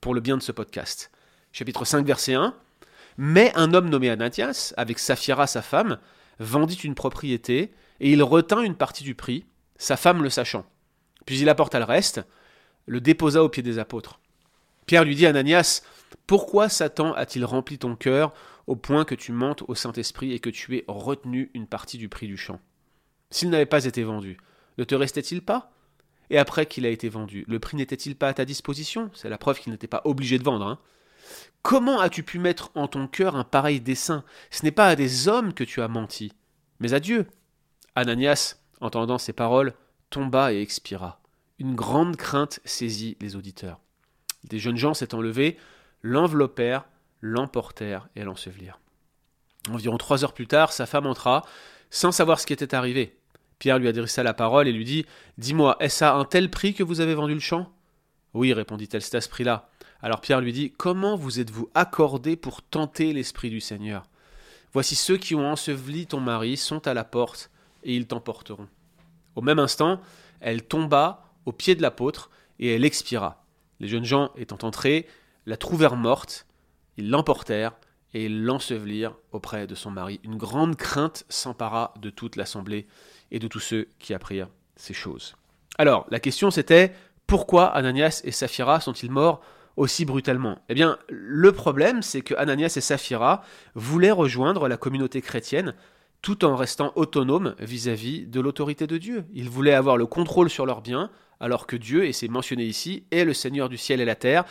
pour 0.00 0.14
le 0.14 0.20
bien 0.20 0.36
de 0.36 0.42
ce 0.42 0.52
podcast. 0.52 1.10
Chapitre 1.52 1.84
5, 1.84 2.06
verset 2.06 2.34
1. 2.34 2.54
Mais 3.18 3.52
un 3.54 3.74
homme 3.74 3.90
nommé 3.90 4.08
Ananias, 4.08 4.72
avec 4.76 4.98
Saphira 4.98 5.46
sa 5.46 5.62
femme, 5.62 5.98
vendit 6.38 6.74
une 6.84 6.94
propriété 6.94 7.72
et 8.00 8.12
il 8.12 8.22
retint 8.22 8.62
une 8.62 8.76
partie 8.76 9.04
du 9.04 9.14
prix, 9.14 9.44
sa 9.76 9.96
femme 9.96 10.22
le 10.22 10.30
sachant. 10.30 10.64
Puis 11.26 11.38
il 11.40 11.48
apporta 11.48 11.78
le 11.78 11.84
reste, 11.84 12.22
le 12.86 13.00
déposa 13.00 13.42
aux 13.44 13.48
pieds 13.48 13.62
des 13.62 13.78
apôtres. 13.78 14.20
Pierre 14.86 15.04
lui 15.04 15.14
dit 15.14 15.26
Ananias, 15.26 15.82
pourquoi 16.26 16.68
Satan 16.68 17.12
a-t-il 17.14 17.44
rempli 17.44 17.78
ton 17.78 17.96
cœur 17.96 18.32
au 18.66 18.76
point 18.76 19.04
que 19.04 19.14
tu 19.14 19.32
mentes 19.32 19.62
au 19.68 19.74
Saint-Esprit 19.74 20.32
et 20.32 20.40
que 20.40 20.50
tu 20.50 20.76
aies 20.76 20.84
retenu 20.88 21.50
une 21.54 21.66
partie 21.66 21.98
du 21.98 22.08
prix 22.08 22.26
du 22.26 22.36
champ? 22.36 22.60
S'il 23.30 23.50
n'avait 23.50 23.66
pas 23.66 23.84
été 23.84 24.02
vendu, 24.02 24.38
ne 24.78 24.84
te 24.84 24.94
restait-il 24.94 25.42
pas? 25.42 25.72
Et 26.30 26.38
après 26.38 26.66
qu'il 26.66 26.86
a 26.86 26.90
été 26.90 27.08
vendu, 27.08 27.44
le 27.48 27.58
prix 27.58 27.76
n'était-il 27.76 28.16
pas 28.16 28.28
à 28.28 28.34
ta 28.34 28.44
disposition? 28.44 29.10
C'est 29.14 29.28
la 29.28 29.38
preuve 29.38 29.60
qu'il 29.60 29.72
n'était 29.72 29.88
pas 29.88 30.02
obligé 30.04 30.38
de 30.38 30.44
vendre. 30.44 30.66
Hein. 30.66 30.78
Comment 31.62 32.00
as-tu 32.00 32.22
pu 32.22 32.38
mettre 32.38 32.70
en 32.74 32.88
ton 32.88 33.06
cœur 33.08 33.36
un 33.36 33.44
pareil 33.44 33.80
dessein? 33.80 34.24
Ce 34.50 34.64
n'est 34.64 34.70
pas 34.70 34.88
à 34.88 34.96
des 34.96 35.28
hommes 35.28 35.52
que 35.52 35.64
tu 35.64 35.82
as 35.82 35.88
menti, 35.88 36.32
mais 36.78 36.94
à 36.94 37.00
Dieu. 37.00 37.26
Ananias, 37.96 38.56
entendant 38.80 39.18
ces 39.18 39.32
paroles, 39.32 39.74
tomba 40.08 40.52
et 40.52 40.60
expira. 40.60 41.20
Une 41.58 41.74
grande 41.74 42.16
crainte 42.16 42.60
saisit 42.64 43.16
les 43.20 43.36
auditeurs. 43.36 43.80
Des 44.44 44.58
jeunes 44.58 44.76
gens 44.76 44.94
s'étant 44.94 45.20
levés, 45.20 45.58
l'enveloppèrent, 46.02 46.86
l'emportèrent 47.20 48.08
et 48.16 48.24
l'ensevelirent. 48.24 48.80
Environ 49.68 49.98
trois 49.98 50.24
heures 50.24 50.32
plus 50.32 50.46
tard, 50.46 50.72
sa 50.72 50.86
femme 50.86 51.06
entra, 51.06 51.44
sans 51.90 52.12
savoir 52.12 52.40
ce 52.40 52.46
qui 52.46 52.52
était 52.52 52.74
arrivé. 52.74 53.16
Pierre 53.58 53.78
lui 53.78 53.88
adressa 53.88 54.22
la 54.22 54.32
parole 54.32 54.68
et 54.68 54.72
lui 54.72 54.84
dit 54.84 55.04
Dis-moi, 55.36 55.76
est-ce 55.80 56.04
à 56.04 56.14
un 56.14 56.24
tel 56.24 56.50
prix 56.50 56.72
que 56.72 56.82
vous 56.82 57.00
avez 57.00 57.14
vendu 57.14 57.34
le 57.34 57.40
champ? 57.40 57.70
Oui, 58.32 58.52
répondit-elle, 58.52 59.02
c'est 59.02 59.16
à 59.16 59.20
ce 59.20 59.28
prix-là. 59.28 59.68
Alors 60.02 60.20
Pierre 60.20 60.40
lui 60.40 60.52
dit 60.52 60.72
Comment 60.76 61.14
vous 61.14 61.40
êtes-vous 61.40 61.68
accordé 61.74 62.36
pour 62.36 62.62
tenter 62.62 63.12
l'Esprit 63.12 63.50
du 63.50 63.60
Seigneur? 63.60 64.04
Voici 64.72 64.94
ceux 64.94 65.18
qui 65.18 65.34
ont 65.34 65.50
enseveli 65.50 66.06
ton 66.06 66.20
mari 66.20 66.56
sont 66.56 66.86
à 66.86 66.94
la 66.94 67.04
porte, 67.04 67.50
et 67.82 67.94
ils 67.94 68.06
t'emporteront. 68.06 68.68
Au 69.36 69.42
même 69.42 69.58
instant, 69.58 70.00
elle 70.40 70.62
tomba 70.62 71.24
aux 71.44 71.52
pieds 71.52 71.74
de 71.74 71.82
l'apôtre, 71.82 72.30
et 72.58 72.74
elle 72.74 72.84
expira. 72.84 73.44
Les 73.80 73.88
jeunes 73.88 74.04
gens 74.04 74.30
étant 74.36 74.58
entrés, 74.66 75.06
la 75.46 75.56
trouvèrent 75.56 75.96
morte, 75.96 76.46
ils 76.96 77.10
l'emportèrent 77.10 77.72
et 78.14 78.28
l'ensevelirent 78.28 79.16
auprès 79.32 79.66
de 79.66 79.74
son 79.74 79.90
mari. 79.90 80.20
Une 80.24 80.36
grande 80.36 80.76
crainte 80.76 81.24
s'empara 81.28 81.94
de 82.00 82.10
toute 82.10 82.36
l'assemblée 82.36 82.86
et 83.30 83.38
de 83.38 83.48
tous 83.48 83.60
ceux 83.60 83.88
qui 83.98 84.14
apprirent 84.14 84.48
ces 84.76 84.94
choses. 84.94 85.36
Alors, 85.78 86.06
la 86.10 86.20
question 86.20 86.50
c'était 86.50 86.92
pourquoi 87.26 87.66
Ananias 87.66 88.22
et 88.24 88.32
Saphira 88.32 88.80
sont-ils 88.80 89.10
morts 89.10 89.40
aussi 89.76 90.04
brutalement? 90.04 90.58
Eh 90.68 90.74
bien, 90.74 90.98
le 91.08 91.52
problème, 91.52 92.02
c'est 92.02 92.22
que 92.22 92.34
Ananias 92.34 92.74
et 92.76 92.80
Saphira 92.80 93.42
voulaient 93.74 94.10
rejoindre 94.10 94.66
la 94.68 94.76
communauté 94.76 95.22
chrétienne 95.22 95.74
tout 96.22 96.44
en 96.44 96.56
restant 96.56 96.92
autonomes 96.96 97.54
vis-à-vis 97.60 98.26
de 98.26 98.40
l'autorité 98.40 98.86
de 98.86 98.98
Dieu. 98.98 99.24
Ils 99.32 99.48
voulaient 99.48 99.74
avoir 99.74 99.96
le 99.96 100.06
contrôle 100.06 100.50
sur 100.50 100.66
leurs 100.66 100.82
biens, 100.82 101.10
alors 101.40 101.66
que 101.66 101.76
Dieu, 101.76 102.04
et 102.04 102.12
c'est 102.12 102.28
mentionné 102.28 102.64
ici, 102.64 103.04
est 103.10 103.24
le 103.24 103.34
Seigneur 103.34 103.68
du 103.68 103.78
ciel 103.78 104.00
et 104.00 104.04
la 104.04 104.14
terre. 104.14 104.44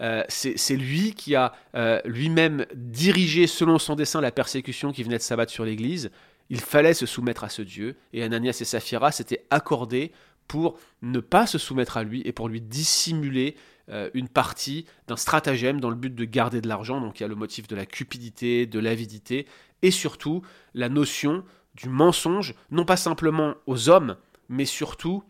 Euh, 0.00 0.22
c'est 0.28 0.76
lui 0.76 1.14
qui 1.14 1.34
a 1.34 1.52
euh, 1.74 2.00
lui-même 2.04 2.66
dirigé 2.74 3.46
selon 3.46 3.78
son 3.78 3.94
dessein 3.96 4.20
la 4.20 4.30
persécution 4.30 4.92
qui 4.92 5.02
venait 5.02 5.18
de 5.18 5.22
s'abattre 5.22 5.52
sur 5.52 5.64
l'Église. 5.64 6.10
Il 6.50 6.60
fallait 6.60 6.94
se 6.94 7.06
soumettre 7.06 7.44
à 7.44 7.48
ce 7.48 7.62
Dieu, 7.62 7.96
et 8.12 8.22
Ananias 8.22 8.58
et 8.60 8.64
Saphira 8.64 9.10
s'étaient 9.10 9.44
accordés 9.50 10.12
pour 10.46 10.78
ne 11.02 11.18
pas 11.18 11.46
se 11.46 11.58
soumettre 11.58 11.96
à 11.96 12.04
lui 12.04 12.22
et 12.24 12.32
pour 12.32 12.48
lui 12.48 12.60
dissimuler 12.60 13.56
euh, 13.88 14.10
une 14.14 14.28
partie 14.28 14.86
d'un 15.08 15.16
stratagème 15.16 15.80
dans 15.80 15.90
le 15.90 15.96
but 15.96 16.14
de 16.14 16.24
garder 16.24 16.60
de 16.60 16.68
l'argent. 16.68 17.00
Donc 17.00 17.18
il 17.18 17.22
y 17.22 17.24
a 17.24 17.28
le 17.28 17.34
motif 17.34 17.66
de 17.66 17.74
la 17.74 17.86
cupidité, 17.86 18.66
de 18.66 18.78
l'avidité, 18.78 19.46
et 19.82 19.90
surtout 19.90 20.42
la 20.74 20.88
notion 20.88 21.44
du 21.74 21.88
mensonge, 21.88 22.54
non 22.70 22.84
pas 22.84 22.96
simplement 22.96 23.54
aux 23.66 23.88
hommes, 23.88 24.16
mais 24.48 24.64
surtout 24.64 25.24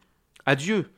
à 0.45 0.55
Dieu. 0.55 0.91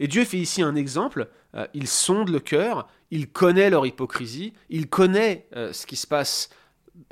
Et 0.00 0.08
Dieu 0.08 0.24
fait 0.24 0.38
ici 0.38 0.62
un 0.62 0.74
exemple, 0.74 1.28
euh, 1.54 1.66
il 1.74 1.88
sonde 1.88 2.28
le 2.28 2.40
cœur, 2.40 2.88
il 3.10 3.28
connaît 3.28 3.70
leur 3.70 3.86
hypocrisie, 3.86 4.52
il 4.70 4.88
connaît 4.88 5.48
euh, 5.56 5.72
ce 5.72 5.86
qui 5.86 5.96
se 5.96 6.06
passe 6.06 6.50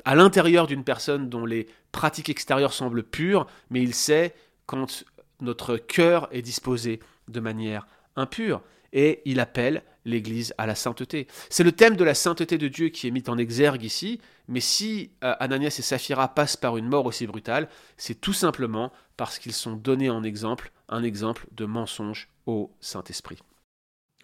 à 0.05 0.15
l'intérieur 0.15 0.67
d'une 0.67 0.83
personne 0.83 1.29
dont 1.29 1.45
les 1.45 1.67
pratiques 1.91 2.29
extérieures 2.29 2.73
semblent 2.73 3.03
pures, 3.03 3.47
mais 3.69 3.81
il 3.81 3.93
sait 3.93 4.33
quand 4.65 5.05
notre 5.41 5.77
cœur 5.77 6.27
est 6.31 6.41
disposé 6.41 6.99
de 7.27 7.39
manière 7.39 7.87
impure, 8.15 8.61
et 8.93 9.21
il 9.25 9.39
appelle 9.39 9.83
l'Église 10.05 10.53
à 10.57 10.65
la 10.65 10.75
sainteté. 10.75 11.27
C'est 11.49 11.63
le 11.63 11.73
thème 11.73 11.97
de 11.97 12.03
la 12.03 12.15
sainteté 12.15 12.57
de 12.57 12.67
Dieu 12.69 12.89
qui 12.89 13.07
est 13.07 13.11
mis 13.11 13.23
en 13.27 13.37
exergue 13.37 13.83
ici, 13.83 14.21
mais 14.47 14.61
si 14.61 15.11
euh, 15.23 15.35
Ananias 15.39 15.75
et 15.79 15.81
Saphira 15.81 16.33
passent 16.33 16.55
par 16.55 16.77
une 16.77 16.87
mort 16.87 17.05
aussi 17.05 17.27
brutale, 17.27 17.67
c'est 17.97 18.19
tout 18.21 18.33
simplement 18.33 18.93
parce 19.17 19.39
qu'ils 19.39 19.53
sont 19.53 19.75
donnés 19.75 20.09
en 20.09 20.23
exemple 20.23 20.71
un 20.87 21.03
exemple 21.03 21.47
de 21.51 21.65
mensonge 21.65 22.29
au 22.47 22.71
Saint-Esprit. 22.81 23.37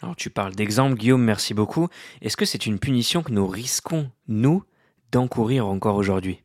Alors 0.02 0.16
tu 0.16 0.30
parles 0.30 0.56
d'exemple, 0.56 0.96
Guillaume, 0.96 1.24
merci 1.24 1.54
beaucoup. 1.54 1.88
Est-ce 2.22 2.36
que 2.36 2.46
c'est 2.46 2.66
une 2.66 2.80
punition 2.80 3.22
que 3.22 3.32
nous 3.32 3.48
risquons, 3.48 4.10
nous, 4.28 4.64
d'encourir 5.12 5.68
encore 5.68 5.96
aujourd'hui? 5.96 6.42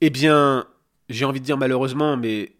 Eh 0.00 0.10
bien, 0.10 0.66
j'ai 1.08 1.24
envie 1.24 1.40
de 1.40 1.44
dire 1.44 1.56
malheureusement, 1.56 2.16
mais 2.16 2.52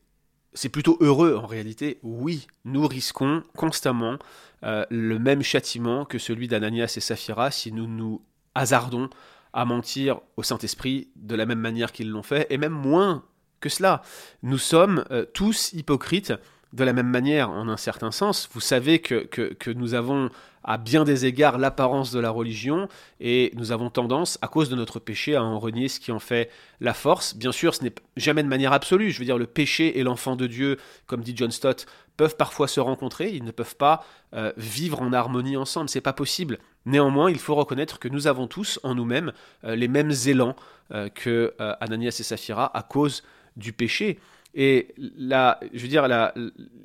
c'est 0.54 0.68
plutôt 0.68 0.96
heureux 1.00 1.36
en 1.36 1.46
réalité. 1.46 1.98
Oui, 2.02 2.46
nous 2.64 2.86
risquons 2.86 3.42
constamment 3.56 4.18
euh, 4.64 4.86
le 4.90 5.18
même 5.18 5.42
châtiment 5.42 6.04
que 6.04 6.18
celui 6.18 6.48
d'Ananias 6.48 6.94
et 6.96 7.00
Saphira 7.00 7.50
si 7.50 7.70
nous 7.70 7.86
nous 7.86 8.22
hasardons 8.54 9.10
à 9.52 9.64
mentir 9.64 10.20
au 10.36 10.42
Saint-Esprit 10.42 11.08
de 11.16 11.34
la 11.36 11.46
même 11.46 11.60
manière 11.60 11.92
qu'ils 11.92 12.10
l'ont 12.10 12.22
fait, 12.22 12.46
et 12.50 12.58
même 12.58 12.72
moins 12.72 13.24
que 13.60 13.68
cela. 13.68 14.02
Nous 14.42 14.58
sommes 14.58 15.04
euh, 15.10 15.24
tous 15.24 15.72
hypocrites 15.72 16.32
de 16.74 16.82
la 16.84 16.92
même 16.92 17.08
manière, 17.08 17.50
en 17.50 17.68
un 17.68 17.76
certain 17.76 18.10
sens. 18.10 18.48
Vous 18.52 18.60
savez 18.60 18.98
que, 18.98 19.72
nous 19.72 19.94
avons 19.94 20.28
à 20.64 20.76
bien 20.76 21.04
des 21.04 21.24
égards 21.26 21.58
l'apparence 21.58 22.10
de 22.10 22.18
la 22.18 22.30
religion 22.30 22.88
et 23.20 23.52
nous 23.54 23.70
avons 23.70 23.90
tendance, 23.90 24.38
à 24.42 24.48
cause 24.48 24.70
de 24.70 24.76
notre 24.76 24.98
péché, 24.98 25.36
à 25.36 25.42
en 25.42 25.60
renier 25.60 25.88
ce 25.88 26.00
qui 26.00 26.10
en 26.10 26.18
fait 26.18 26.50
la 26.80 26.94
force. 26.94 27.36
Bien 27.36 27.52
sûr, 27.52 27.74
ce 27.74 27.84
n'est 27.84 27.94
jamais 28.16 28.42
de 28.42 28.48
manière 28.48 28.72
absolue. 28.72 29.12
Je 29.12 29.18
veux 29.18 29.24
dire, 29.24 29.38
le 29.38 29.46
péché 29.46 29.98
et 29.98 30.02
l'enfant 30.02 30.36
de 30.36 30.46
Dieu, 30.46 30.78
comme 31.06 31.20
dit 31.20 31.34
John 31.36 31.52
Stott, 31.52 31.86
peuvent 32.16 32.36
parfois 32.36 32.66
se 32.66 32.80
rencontrer. 32.80 33.30
Ils 33.30 33.44
ne 33.44 33.52
peuvent 33.52 33.76
pas 33.76 34.04
euh, 34.34 34.52
vivre 34.56 35.00
en 35.00 35.12
harmonie 35.12 35.56
ensemble. 35.56 35.88
C'est 35.88 36.00
pas 36.00 36.12
possible. 36.12 36.58
Néanmoins, 36.86 37.30
il 37.30 37.38
faut 37.38 37.54
reconnaître 37.54 38.00
que 38.00 38.08
nous 38.08 38.26
avons 38.26 38.48
tous 38.48 38.80
en 38.82 38.96
nous-mêmes 38.96 39.32
euh, 39.64 39.76
les 39.76 39.88
mêmes 39.88 40.12
élans 40.26 40.56
euh, 40.92 41.08
que 41.08 41.54
Ananias 41.80 42.16
et 42.18 42.24
Saphira 42.24 42.76
à 42.76 42.82
cause 42.82 43.22
du 43.56 43.72
péché. 43.72 44.18
Et 44.54 44.94
la, 45.16 45.58
je 45.72 45.82
veux 45.82 45.88
dire, 45.88 46.06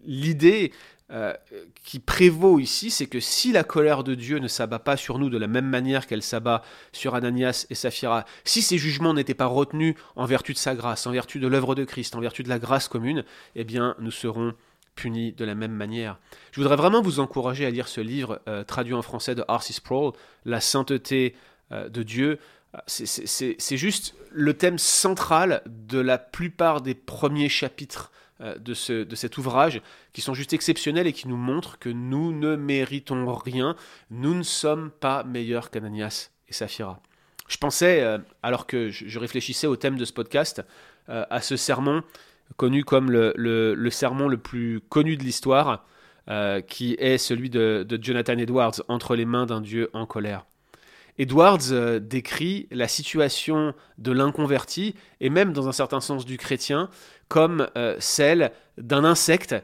l'idée 0.06 0.72
euh, 1.12 1.34
qui 1.84 2.00
prévaut 2.00 2.60
ici, 2.60 2.92
c'est 2.92 3.08
que 3.08 3.20
si 3.20 3.52
la 3.52 3.64
colère 3.64 4.04
de 4.04 4.14
Dieu 4.14 4.38
ne 4.38 4.48
s'abat 4.48 4.78
pas 4.78 4.96
sur 4.96 5.18
nous 5.18 5.30
de 5.30 5.38
la 5.40 5.48
même 5.48 5.68
manière 5.68 6.06
qu'elle 6.06 6.22
s'abat 6.22 6.62
sur 6.92 7.16
Ananias 7.16 7.66
et 7.72 7.76
Saphira, 7.76 8.26
si 8.44 8.62
ces 8.62 8.78
jugements 8.78 9.16
n'étaient 9.16 9.34
pas 9.34 9.48
retenus 9.48 9.96
en 10.16 10.26
vertu 10.26 10.54
de 10.54 10.60
sa 10.60 10.76
grâce, 10.76 11.08
en 11.08 11.12
vertu 11.12 11.40
de 11.40 11.48
l'œuvre 11.48 11.74
de 11.74 11.84
Christ, 11.84 12.16
en 12.16 12.20
vertu 12.20 12.44
de 12.44 12.50
la 12.50 12.60
grâce 12.60 12.88
commune, 12.88 13.24
eh 13.56 13.64
bien, 13.64 13.96
nous 14.00 14.12
serons 14.12 14.54
punis 14.94 15.32
de 15.32 15.46
la 15.46 15.56
même 15.56 15.72
manière. 15.72 16.20
Je 16.52 16.62
voudrais 16.62 16.76
vraiment 16.76 17.02
vous 17.02 17.20
encourager 17.20 17.66
à 17.66 17.72
lire 17.72 17.88
ce 17.88 18.02
livre 18.02 18.42
euh, 18.48 18.64
traduit 18.64 18.94
en 18.94 19.02
français 19.02 19.34
de 19.34 19.44
Arcis 19.48 19.74
Sproul, 19.74 20.14
La 20.46 20.60
sainteté 20.60 21.36
euh, 21.72 21.90
de 21.90 22.04
Dieu. 22.04 22.40
C'est 22.88 23.78
juste 23.78 24.16
le 24.32 24.54
thème 24.54 24.78
central 24.78 25.64
de 25.66 26.00
la 26.00 26.18
plupart 26.18 26.82
des 26.82 26.94
premiers 26.94 27.50
chapitres 27.50 28.12
euh, 28.42 28.58
de, 28.58 28.74
ce, 28.74 29.04
de 29.04 29.16
cet 29.16 29.38
ouvrage, 29.38 29.82
qui 30.14 30.22
sont 30.22 30.34
juste 30.34 30.54
exceptionnels 30.54 31.08
et 31.08 31.12
qui 31.12 31.28
nous 31.28 31.36
montrent 31.36 31.78
que 31.78 31.90
nous 31.90 32.32
ne 32.32 32.56
méritons 32.56 33.34
rien, 33.36 33.76
nous 34.12 34.34
ne 34.34 34.44
sommes 34.44 34.92
pas 34.92 35.26
meilleurs 35.26 35.70
qu'Ananias 35.72 36.30
et 36.48 36.54
Saphira. 36.54 37.02
Je 37.50 37.58
pensais, 37.58 38.02
euh, 38.02 38.18
alors 38.42 38.66
que 38.66 38.90
je 38.90 39.20
réfléchissais 39.20 39.68
au 39.68 39.76
thème 39.76 39.98
de 39.98 40.06
ce 40.06 40.14
podcast, 40.14 40.64
euh, 41.10 41.26
à 41.30 41.42
ce 41.42 41.58
sermon 41.58 42.02
connu 42.56 42.86
comme 42.86 43.12
le, 43.12 43.34
le, 43.36 43.90
sermon 43.90 44.30
le 44.30 44.38
plus 44.38 44.80
connu 44.88 45.18
de 45.18 45.24
l'histoire, 45.24 45.86
qui 46.68 46.96
est 47.00 47.18
celui 47.18 47.50
de 47.50 47.86
Jonathan 48.02 48.38
Edwards, 48.38 48.82
Entre 48.88 49.16
les 49.16 49.26
mains 49.26 49.48
d'un 49.48 49.62
Dieu 49.62 49.90
en 49.94 50.06
colère. 50.06 50.46
Edwards 51.18 51.72
euh, 51.72 52.00
décrit 52.00 52.68
la 52.72 52.88
situation 52.88 53.74
de 53.98 54.12
l'inconverti, 54.12 54.96
et 55.20 55.30
même 55.30 55.54
dans 55.54 55.68
un 55.68 55.74
certain 55.74 56.02
sens 56.02 56.26
du 56.26 56.38
chrétien, 56.38 56.90
comme 57.28 57.68
euh, 57.78 57.96
celle 58.00 58.52
d'un 58.78 59.04
insecte 59.04 59.56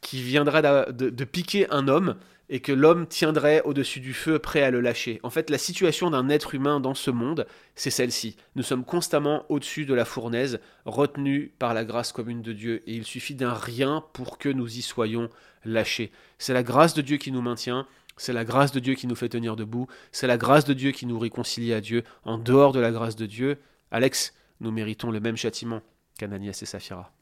qui 0.00 0.22
viendrait 0.22 0.62
de, 0.62 1.24
piquer 1.24 1.68
un 1.70 1.88
homme 1.88 2.16
et 2.48 2.60
que 2.60 2.70
l'homme 2.70 3.08
tiendrait 3.08 3.62
au-dessus 3.64 3.98
du 3.98 4.14
feu 4.14 4.38
prêt 4.38 4.62
à 4.62 4.70
le 4.70 4.80
lâcher. 4.80 5.18
En 5.24 5.30
fait, 5.30 5.50
la 5.50 5.58
situation 5.58 6.10
d'un 6.10 6.28
être 6.28 6.54
humain 6.54 6.78
dans 6.78 6.94
ce 6.94 7.10
monde, 7.10 7.46
c'est 7.74 7.90
celle-ci. 7.90 8.36
Nous 8.54 8.62
sommes 8.62 8.84
constamment 8.84 9.44
au-dessus 9.48 9.84
de 9.84 9.94
la 9.94 10.04
fournaise, 10.04 10.60
retenus 10.84 11.50
par 11.58 11.74
la 11.74 11.84
grâce 11.84 12.12
commune 12.12 12.42
de 12.42 12.52
Dieu, 12.52 12.84
et 12.86 12.94
il 12.94 13.04
suffit 13.04 13.34
d'un 13.34 13.54
rien 13.54 14.04
pour 14.12 14.38
que 14.38 14.48
nous 14.48 14.78
y 14.78 14.82
soyons 14.82 15.28
lâchés. 15.64 16.12
C'est 16.38 16.54
la 16.54 16.62
grâce 16.62 16.94
de 16.94 17.02
Dieu 17.02 17.16
qui 17.16 17.32
nous 17.32 17.42
maintient, 17.42 17.86
c'est 18.16 18.32
la 18.32 18.44
grâce 18.44 18.72
de 18.72 18.80
Dieu 18.80 18.94
qui 18.94 19.06
nous 19.06 19.14
fait 19.14 19.28
tenir 19.28 19.56
debout. 19.56 19.86
C'est 20.10 20.26
la 20.26 20.38
grâce 20.38 20.64
de 20.64 20.72
Dieu 20.72 20.90
qui 20.92 21.06
nous 21.06 21.18
réconcilie 21.18 21.72
à 21.72 21.80
Dieu. 21.80 22.02
En 22.24 22.38
dehors 22.38 22.72
de 22.72 22.80
la 22.80 22.90
grâce 22.90 23.16
de 23.16 23.26
Dieu, 23.26 23.58
Alex, 23.90 24.34
nous 24.60 24.70
méritons 24.70 25.10
le 25.10 25.20
même 25.20 25.36
châtiment 25.36 25.82
qu'Ananias 26.18 26.58
et 26.62 26.66
Saphira. 26.66 27.12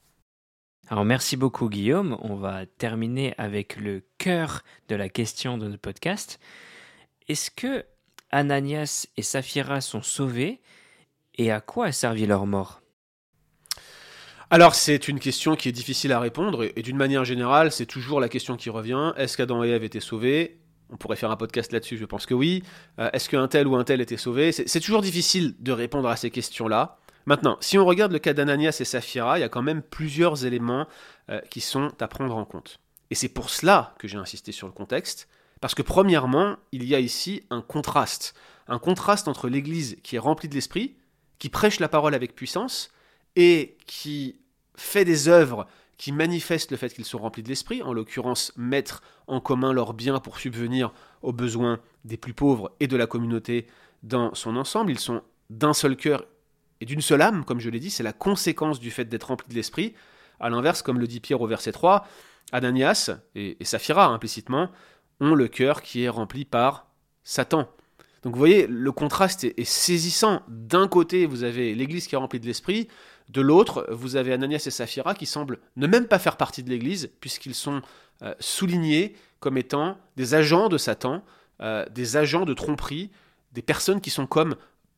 Alors 0.89 1.05
merci 1.05 1.37
beaucoup 1.37 1.69
Guillaume. 1.69 2.17
On 2.21 2.37
va 2.37 2.67
terminer 2.67 3.35
avec 3.39 3.77
le 3.77 4.05
cœur 4.19 4.63
de 4.89 4.95
la 4.95 5.09
question 5.09 5.59
de 5.59 5.67
notre 5.67 5.81
podcast. 5.81 6.39
Est-ce 7.27 7.51
que 7.51 7.85
Ananias 8.31 9.07
et 9.17 9.23
Saphira 9.23 9.81
sont 9.81 10.03
sauvés 10.03 10.61
et 11.37 11.51
à 11.51 11.61
quoi 11.61 11.87
a 11.87 11.93
servi 11.93 12.27
leur 12.27 12.47
mort? 12.47 12.83
Alors 14.51 14.75
c'est 14.75 15.09
une 15.09 15.19
question 15.19 15.57
qui 15.57 15.71
est 15.71 15.73
difficile 15.73 16.13
à 16.13 16.21
répondre 16.21 16.65
et 16.77 16.83
d'une 16.83 16.99
manière 16.99 17.25
générale 17.25 17.73
c'est 17.73 17.87
toujours 17.87 18.21
la 18.21 18.29
question 18.29 18.57
qui 18.57 18.69
revient. 18.71 19.15
Est-ce 19.17 19.37
qu'Adam 19.37 19.65
et 19.65 19.71
Ève 19.71 19.85
étaient 19.85 20.01
sauvés? 20.01 20.61
On 20.91 20.97
pourrait 20.97 21.17
faire 21.17 21.31
un 21.31 21.37
podcast 21.37 21.73
là-dessus, 21.73 21.97
je 21.97 22.05
pense 22.05 22.26
que 22.26 22.35
oui. 22.35 22.62
Euh, 22.99 23.11
est-ce 23.12 23.29
qu'un 23.29 23.49
tel 23.49 23.67
ou 23.67 23.76
un 23.76 23.85
tel 23.85 24.00
était 24.00 24.17
sauvé? 24.17 24.53
C'est 24.53 24.81
toujours 24.81 25.03
difficile 25.03 25.55
de 25.59 25.73
répondre 25.73 26.09
à 26.09 26.17
ces 26.17 26.31
questions-là. 26.31 26.99
Maintenant, 27.26 27.57
si 27.61 27.79
on 27.79 27.87
regarde 27.87 28.12
le 28.12 28.19
cas 28.19 28.35
d'Ananias 28.35 28.76
et 28.81 28.85
Saphira, 28.85 29.38
il 29.38 29.41
y 29.41 29.45
a 29.45 29.49
quand 29.49 29.62
même 29.62 29.83
plusieurs 29.83 30.45
éléments 30.45 30.87
euh, 31.31 31.41
qui 31.50 31.61
sont 31.61 31.91
à 32.00 32.09
prendre 32.09 32.37
en 32.37 32.45
compte. 32.45 32.79
Et 33.11 33.14
c'est 33.14 33.29
pour 33.29 33.50
cela 33.50 33.95
que 33.99 34.09
j'ai 34.09 34.19
insisté 34.19 34.53
sur 34.53 34.67
le 34.67 34.73
contexte, 34.73 35.29
parce 35.61 35.75
que 35.75 35.83
premièrement, 35.83 36.57
il 36.73 36.85
y 36.85 36.95
a 36.95 37.00
ici 37.00 37.45
un 37.50 37.62
contraste. 37.62 38.35
Un 38.69 38.79
contraste 38.79 39.29
entre 39.29 39.49
l'Église 39.49 39.97
qui 40.03 40.17
est 40.17 40.19
remplie 40.19 40.49
de 40.49 40.55
l'Esprit, 40.55 40.97
qui 41.38 41.49
prêche 41.49 41.81
la 41.81 41.88
parole 41.88 42.14
avec 42.14 42.35
puissance, 42.35 42.91
et 43.37 43.76
qui 43.87 44.41
fait 44.76 45.05
des 45.05 45.29
œuvres 45.29 45.67
qui 45.97 46.13
manifestent 46.13 46.71
le 46.71 46.77
fait 46.77 46.93
qu'ils 46.93 47.05
sont 47.05 47.19
remplis 47.19 47.43
de 47.43 47.49
l'esprit, 47.49 47.83
en 47.83 47.93
l'occurrence 47.93 48.53
mettre 48.57 49.03
en 49.27 49.41
commun 49.41 49.73
leurs 49.73 49.95
biens 49.95 50.21
pour 50.21 50.39
subvenir 50.39 50.93
aux 51.23 51.33
besoins 51.33 51.81
des 52.05 52.17
plus 52.17 52.35
pauvres 52.35 52.73
et 52.81 52.87
de 52.87 52.97
la 52.97 53.07
communauté 53.07 53.67
dans 54.03 54.35
son 54.35 54.57
ensemble. 54.57 54.91
Ils 54.91 54.99
sont 54.99 55.23
d'un 55.51 55.73
seul 55.73 55.97
cœur 55.97 56.25
et 56.81 56.87
d'une 56.87 57.01
seule 57.01 57.23
âme, 57.23 57.45
comme 57.45 57.61
je 57.61 57.71
l'ai 57.71 57.81
dit, 57.81 57.91
c'est 57.91 58.03
la 58.03 58.13
conséquence 58.13 58.81
du 58.81 58.91
fait 58.91 59.05
d'être 59.05 59.25
remplis 59.25 59.49
de 59.49 59.55
l'esprit. 59.55 59.95
A 60.41 60.51
l'inverse, 60.51 60.83
comme 60.83 60.99
le 60.99 61.07
dit 61.07 61.21
Pierre 61.21 61.41
au 61.41 61.47
verset 61.47 61.73
3, 61.73 62.07
Ananias 62.53 63.11
et, 63.35 63.57
Saphira 63.63 64.07
implicitement 64.07 64.71
ont 65.21 65.35
le 65.35 65.49
cœur 65.49 65.83
qui 65.83 66.03
est 66.03 66.09
rempli 66.09 66.45
par 66.45 66.89
Satan. 67.23 67.69
Donc 68.23 68.33
vous 68.33 68.39
voyez, 68.39 68.67
le 68.67 68.91
contraste 68.91 69.45
est 69.45 69.65
saisissant. 69.65 70.43
D'un 70.49 70.89
côté, 70.89 71.27
vous 71.27 71.45
avez 71.45 71.75
l'Église 71.75 72.07
qui 72.07 72.15
est 72.15 72.19
remplie 72.19 72.41
de 72.41 72.47
l'esprit, 72.47 72.89
de 73.35 73.41
l'autre, 73.41 73.87
vous 73.91 74.14
avez 74.14 74.33
Ananias 74.33 74.62
et 74.67 74.71
Saphira 74.71 75.14
qui 75.14 75.26
semblent 75.26 75.59
ne 75.76 75.88
même 75.88 76.07
pas 76.07 76.21
faire 76.21 76.37
partie 76.37 76.62
de 76.62 76.71
l'Église, 76.71 77.11
puisqu'ils 77.21 77.55
sont 77.55 77.83
euh, 78.23 78.33
soulignés 78.38 79.17
comme 79.41 79.59
étant 79.59 79.99
des 80.17 80.35
agents 80.35 80.69
de 80.69 80.79
Satan, 80.79 81.25
euh, 81.61 81.85
des 81.91 82.17
agents 82.17 82.45
de 82.45 82.55
tromperie, 82.55 83.11
des 83.53 83.61
personnes 83.61 84.00
qui 84.00 84.11
sont 84.11 84.29
comme 84.29 84.55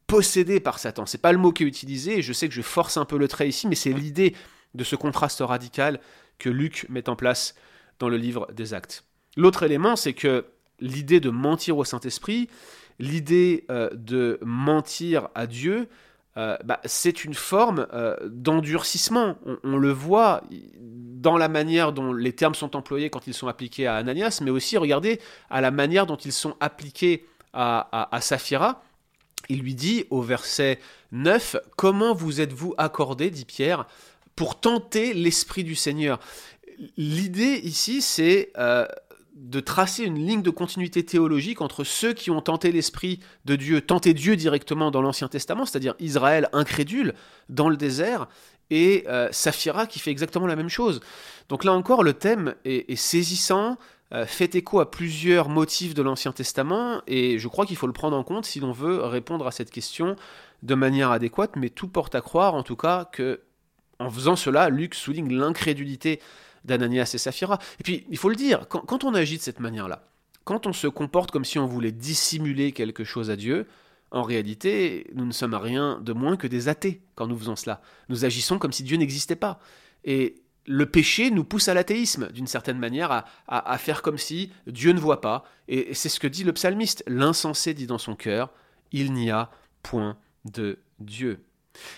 possédées 0.06 0.60
par 0.60 0.78
Satan. 0.78 1.06
C'est 1.06 1.20
pas 1.20 1.32
le 1.32 1.38
mot 1.38 1.50
qui 1.50 1.64
est 1.64 1.66
utilisé, 1.66 2.18
et 2.18 2.22
je 2.22 2.34
sais 2.34 2.46
que 2.46 2.54
je 2.54 2.60
force 2.60 2.98
un 2.98 3.06
peu 3.06 3.16
le 3.16 3.26
trait 3.26 3.48
ici, 3.48 3.66
mais 3.66 3.74
c'est 3.74 3.92
l'idée 3.92 4.36
de 4.74 4.84
ce 4.84 4.96
contraste 4.96 5.40
radical 5.40 5.98
que 6.38 6.50
Luc 6.50 6.86
met 6.90 7.08
en 7.08 7.16
place 7.16 7.54
dans 7.98 8.10
le 8.10 8.18
livre 8.18 8.46
des 8.52 8.74
Actes. 8.74 9.04
L'autre 9.38 9.62
élément, 9.62 9.96
c'est 9.96 10.12
que 10.12 10.44
l'idée 10.78 11.20
de 11.20 11.30
mentir 11.30 11.78
au 11.78 11.84
Saint-Esprit, 11.84 12.50
l'idée 12.98 13.64
euh, 13.70 13.88
de 13.94 14.38
mentir 14.42 15.30
à 15.34 15.46
Dieu, 15.46 15.88
euh, 16.36 16.56
bah, 16.64 16.80
c'est 16.84 17.24
une 17.24 17.34
forme 17.34 17.86
euh, 17.92 18.16
d'endurcissement. 18.26 19.36
On, 19.64 19.78
le 19.78 19.90
voit 19.90 20.42
dans 20.80 21.38
la 21.38 21.48
manière 21.48 21.92
dont 21.92 22.12
les 22.12 22.32
termes 22.32 22.54
sont 22.54 22.76
employés 22.76 23.08
quand 23.08 23.26
ils 23.26 23.34
sont 23.34 23.48
appliqués 23.48 23.86
à 23.86 23.96
Ananias, 23.96 24.40
mais 24.42 24.50
aussi 24.50 24.76
regardez 24.76 25.20
à 25.48 25.60
la 25.60 25.70
manière 25.70 26.06
dont 26.06 26.16
ils 26.16 26.32
sont 26.32 26.54
appliqués 26.60 27.26
à, 27.54 28.14
à, 28.14 28.20
Saphira. 28.20 28.82
Il 29.48 29.60
lui 29.60 29.74
dit 29.74 30.04
au 30.10 30.20
verset 30.20 30.78
9, 31.12 31.56
Comment 31.76 32.14
vous 32.14 32.40
êtes-vous 32.40 32.74
accordé, 32.76 33.30
dit 33.30 33.46
Pierre, 33.46 33.86
pour 34.34 34.60
tenter 34.60 35.14
l'Esprit 35.14 35.64
du 35.64 35.74
Seigneur? 35.74 36.18
L'idée 36.98 37.60
ici, 37.62 38.02
c'est 38.02 38.52
euh, 38.58 38.86
de 39.36 39.60
tracer 39.60 40.02
une 40.04 40.16
ligne 40.16 40.40
de 40.40 40.50
continuité 40.50 41.04
théologique 41.04 41.60
entre 41.60 41.84
ceux 41.84 42.14
qui 42.14 42.30
ont 42.30 42.40
tenté 42.40 42.72
l'Esprit 42.72 43.20
de 43.44 43.54
Dieu, 43.54 43.82
tenté 43.82 44.14
Dieu 44.14 44.34
directement 44.34 44.90
dans 44.90 45.02
l'Ancien 45.02 45.28
Testament, 45.28 45.66
c'est-à-dire 45.66 45.94
Israël 46.00 46.48
incrédule 46.54 47.12
dans 47.50 47.68
le 47.68 47.76
désert, 47.76 48.28
et 48.70 49.04
euh, 49.08 49.28
Saphira 49.32 49.86
qui 49.86 49.98
fait 49.98 50.10
exactement 50.10 50.46
la 50.46 50.56
même 50.56 50.70
chose. 50.70 51.00
Donc 51.50 51.64
là 51.64 51.72
encore, 51.74 52.02
le 52.02 52.14
thème 52.14 52.54
est, 52.64 52.96
saisissant, 52.96 53.76
euh, 54.14 54.24
fait 54.24 54.54
écho 54.54 54.80
à 54.80 54.90
plusieurs 54.90 55.50
motifs 55.50 55.92
de 55.92 56.02
l'Ancien 56.02 56.32
Testament, 56.32 57.02
et 57.06 57.38
je 57.38 57.46
crois 57.46 57.66
qu'il 57.66 57.76
faut 57.76 57.86
le 57.86 57.92
prendre 57.92 58.16
en 58.16 58.24
compte 58.24 58.46
si 58.46 58.58
l'on 58.58 58.72
veut 58.72 59.04
répondre 59.04 59.46
à 59.46 59.50
cette 59.50 59.70
question 59.70 60.16
de 60.62 60.74
manière 60.74 61.10
adéquate, 61.10 61.56
mais 61.56 61.68
tout 61.68 61.88
porte 61.88 62.14
à 62.14 62.22
croire 62.22 62.54
en 62.54 62.62
tout 62.62 62.76
cas 62.76 63.04
que 63.12 63.42
en 63.98 64.10
faisant 64.10 64.36
cela, 64.36 64.68
Luc 64.68 64.94
souligne 64.94 65.32
l'incrédulité 65.32 66.20
d'Ananias 66.66 67.10
et 67.14 67.18
Saphira. 67.18 67.58
Et 67.80 67.82
puis, 67.82 68.06
il 68.10 68.18
faut 68.18 68.28
le 68.28 68.36
dire, 68.36 68.66
quand, 68.68 68.80
quand 68.80 69.04
on 69.04 69.14
agit 69.14 69.38
de 69.38 69.42
cette 69.42 69.60
manière-là, 69.60 70.08
quand 70.44 70.66
on 70.66 70.72
se 70.72 70.86
comporte 70.86 71.30
comme 71.30 71.44
si 71.44 71.58
on 71.58 71.66
voulait 71.66 71.92
dissimuler 71.92 72.72
quelque 72.72 73.04
chose 73.04 73.30
à 73.30 73.36
Dieu, 73.36 73.66
en 74.10 74.22
réalité, 74.22 75.06
nous 75.14 75.26
ne 75.26 75.32
sommes 75.32 75.54
rien 75.54 76.00
de 76.00 76.12
moins 76.12 76.36
que 76.36 76.46
des 76.46 76.68
athées 76.68 77.02
quand 77.16 77.26
nous 77.26 77.36
faisons 77.36 77.56
cela. 77.56 77.80
Nous 78.08 78.24
agissons 78.24 78.58
comme 78.58 78.72
si 78.72 78.84
Dieu 78.84 78.96
n'existait 78.96 79.36
pas. 79.36 79.58
Et 80.04 80.42
le 80.66 80.86
péché 80.86 81.30
nous 81.30 81.44
pousse 81.44 81.68
à 81.68 81.74
l'athéisme, 81.74 82.30
d'une 82.32 82.46
certaine 82.46 82.78
manière, 82.78 83.24
à, 83.48 83.78
faire 83.78 84.02
comme 84.02 84.18
si 84.18 84.52
Dieu 84.66 84.92
ne 84.92 85.00
voit 85.00 85.20
pas. 85.20 85.44
Et 85.68 85.94
c'est 85.94 86.08
ce 86.08 86.20
que 86.20 86.26
dit 86.26 86.44
le 86.44 86.52
psalmiste. 86.52 87.02
L'insensé 87.06 87.74
dit 87.74 87.86
dans 87.86 87.98
son 87.98 88.14
cœur, 88.14 88.52
il 88.92 89.12
n'y 89.12 89.30
a 89.30 89.50
point 89.82 90.16
de 90.44 90.78
Dieu. 90.98 91.44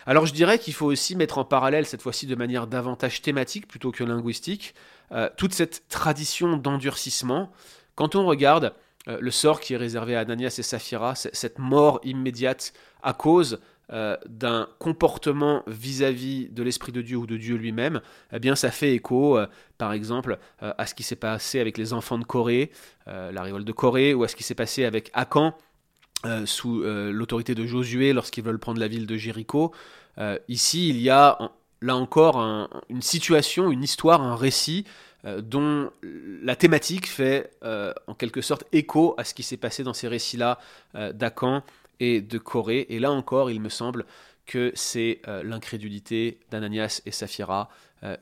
Alors 0.06 0.26
je 0.26 0.32
dirais 0.32 0.58
qu'il 0.58 0.74
faut 0.74 0.86
aussi 0.86 1.16
mettre 1.16 1.38
en 1.38 1.44
parallèle, 1.44 1.86
cette 1.86 2.02
fois-ci 2.02 2.26
de 2.26 2.34
manière 2.34 2.66
davantage 2.66 3.22
thématique 3.22 3.66
plutôt 3.68 3.92
que 3.92 4.04
linguistique, 4.04 4.74
euh, 5.12 5.28
toute 5.36 5.54
cette 5.54 5.88
tradition 5.88 6.56
d'endurcissement. 6.56 7.50
Quand 7.94 8.14
on 8.14 8.26
regarde 8.26 8.74
euh, 9.08 9.18
le 9.20 9.30
sort 9.30 9.60
qui 9.60 9.74
est 9.74 9.78
réservé 9.78 10.16
à 10.16 10.20
Ananias 10.20 10.56
et 10.58 10.62
Saphira, 10.62 11.14
cette 11.14 11.58
mort 11.58 12.00
immédiate 12.04 12.72
à 13.02 13.14
cause 13.14 13.58
euh, 13.90 14.18
d'un 14.28 14.68
comportement 14.78 15.62
vis-à-vis 15.66 16.48
de 16.50 16.62
l'Esprit 16.62 16.92
de 16.92 17.00
Dieu 17.00 17.16
ou 17.16 17.26
de 17.26 17.38
Dieu 17.38 17.56
lui-même, 17.56 18.02
eh 18.32 18.38
bien 18.38 18.54
ça 18.54 18.70
fait 18.70 18.92
écho, 18.92 19.38
par 19.78 19.94
exemple, 19.94 20.38
à 20.60 20.86
ce 20.86 20.94
qui 20.94 21.02
s'est 21.02 21.16
passé 21.16 21.58
avec 21.58 21.78
les 21.78 21.94
enfants 21.94 22.18
de 22.18 22.24
Corée, 22.24 22.70
la 23.06 23.42
révolte 23.42 23.66
de 23.66 23.72
Corée, 23.72 24.12
ou 24.12 24.24
à 24.24 24.28
ce 24.28 24.36
qui 24.36 24.42
s'est 24.42 24.54
passé 24.54 24.84
avec 24.84 25.10
Akan, 25.14 25.54
euh, 26.26 26.46
sous 26.46 26.82
euh, 26.82 27.12
l'autorité 27.12 27.54
de 27.54 27.64
Josué 27.64 28.12
lorsqu'ils 28.12 28.42
veulent 28.42 28.58
prendre 28.58 28.80
la 28.80 28.88
ville 28.88 29.06
de 29.06 29.16
Jéricho. 29.16 29.72
Euh, 30.18 30.36
ici, 30.48 30.88
il 30.88 31.00
y 31.00 31.10
a 31.10 31.52
là 31.80 31.94
encore 31.94 32.38
une 32.88 33.02
situation, 33.02 33.70
une 33.70 33.84
histoire, 33.84 34.20
un 34.20 34.34
récit 34.34 34.84
dont 35.24 35.90
la 36.42 36.56
thématique 36.56 37.08
fait 37.08 37.52
en 37.62 38.14
quelque 38.14 38.40
sorte 38.40 38.64
écho 38.72 39.14
à 39.16 39.22
ce 39.22 39.32
qui 39.32 39.44
s'est 39.44 39.56
passé 39.56 39.84
dans 39.84 39.94
ces 39.94 40.08
récits-là 40.08 40.58
d'Akan 41.12 41.62
et 42.00 42.20
de 42.20 42.38
Corée. 42.38 42.86
Et 42.88 42.98
là 42.98 43.12
encore, 43.12 43.52
il 43.52 43.60
me 43.60 43.68
semble 43.68 44.06
que 44.44 44.72
c'est 44.74 45.20
l'incrédulité 45.44 46.40
d'Ananias 46.50 47.02
et 47.06 47.12
Saphira 47.12 47.68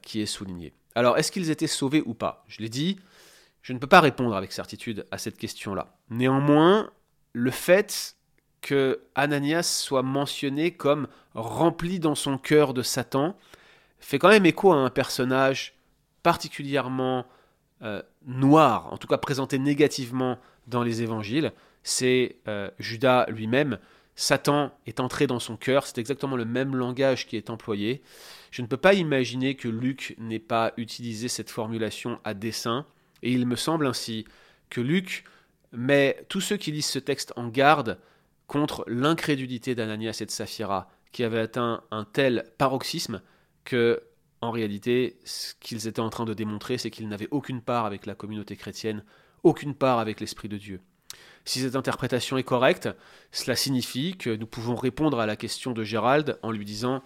qui 0.03 0.21
est 0.21 0.27
soulignée. 0.27 0.75
Alors, 0.95 1.17
est-ce 1.17 1.33
qu'ils 1.33 1.51
étaient 1.51 1.67
sauvés 1.67 2.03
ou 2.05 2.13
pas? 2.13 2.45
Je 2.49 2.61
l'ai 2.61 2.69
dit, 2.69 2.99
je 3.63 3.73
ne 3.73 3.79
peux 3.79 3.87
pas 3.87 4.01
répondre 4.01 4.37
avec 4.37 4.53
certitude 4.53 5.07
à 5.11 5.17
cette 5.17 5.39
question-là. 5.39 5.97
Néanmoins, 6.11 6.91
le 7.37 7.51
fait 7.51 8.17
que 8.63 9.03
Ananias 9.15 9.65
soit 9.65 10.03
mentionné 10.03 10.71
comme 10.71 11.07
rempli 11.35 12.01
dans 12.01 12.15
son 12.15 12.39
cœur 12.39 12.73
de 12.73 12.81
Satan 12.81 13.37
fait 13.99 14.19
quand 14.19 14.31
même 14.31 14.47
écho 14.47 14.73
à 14.73 14.77
un 14.77 14.89
personnage 14.89 15.75
particulièrement 16.23 17.27
euh, 17.83 18.03
noir, 18.25 18.91
en 18.91 18.97
tout 18.97 19.07
cas 19.07 19.19
présenté 19.19 19.59
négativement 19.59 20.39
dans 20.67 20.83
les 20.83 21.03
évangiles. 21.03 21.53
C'est 21.83 22.37
euh, 22.49 22.71
Judas 22.79 23.27
lui-même. 23.29 23.79
Satan 24.15 24.73
est 24.87 24.99
entré 24.99 25.27
dans 25.27 25.39
son 25.39 25.59
cœur, 25.59 25.87
c'est 25.87 25.99
exactement 25.99 26.37
le 26.37 26.47
même 26.47 26.75
langage 26.75 27.27
qui 27.27 27.37
est 27.37 27.51
employé. 27.51 28.03
Je 28.51 28.63
ne 28.63 28.67
peux 28.67 28.79
pas 28.79 28.95
imaginer 28.95 29.57
que 29.57 29.69
Luc 29.69 30.15
n'ait 30.17 30.39
pas 30.39 30.73
utilisé 30.79 31.29
cette 31.29 31.51
formulation 31.51 32.19
à 32.25 32.33
dessein, 32.33 32.87
et 33.23 33.31
il 33.31 33.45
me 33.45 33.57
semble 33.57 33.87
ainsi 33.87 34.25
que 34.71 34.81
Luc 34.81 35.25
mais 35.77 36.25
tous 36.31 36.41
ceux 36.41 36.57
qui 36.57 36.73
lisent 36.73 36.87
ce 36.87 36.99
texte 36.99 37.35
en 37.37 37.49
garde 37.49 37.99
contre 38.47 38.85
l'incrédulité 38.89 39.75
d'Ananias 39.75 40.19
et 40.21 40.27
de 40.27 40.31
Saphira, 40.31 40.89
qui 41.13 41.23
avaient 41.23 41.41
atteint 41.41 41.83
un 41.91 42.05
tel 42.05 42.45
paroxysme 42.57 43.21
que, 43.65 44.03
en 44.41 44.51
réalité, 44.51 45.19
ce 45.25 45.55
qu'ils 45.61 45.87
étaient 45.87 46.01
en 46.01 46.09
train 46.09 46.25
de 46.25 46.33
démontrer, 46.33 46.79
c'est 46.79 46.91
qu'ils 46.91 47.09
n'avaient 47.09 47.29
aucune 47.31 47.61
part 47.61 47.85
avec 47.85 48.07
la 48.07 48.15
communauté 48.15 48.57
chrétienne, 48.57 49.05
aucune 49.43 49.75
part 49.75 49.99
avec 49.99 50.21
l'Esprit 50.21 50.49
de 50.49 50.57
Dieu. 50.57 50.81
Si 51.45 51.61
cette 51.61 51.77
interprétation 51.77 52.39
est 52.39 52.43
correcte, 52.43 52.89
cela 53.31 53.55
signifie 53.55 54.17
que 54.17 54.35
nous 54.35 54.47
pouvons 54.47 54.77
répondre 54.77 55.21
à 55.21 55.27
la 55.27 55.37
question 55.37 55.73
de 55.73 55.85
Gérald 55.85 56.39
en 56.43 56.53
lui 56.53 56.65
disant 56.65 57.03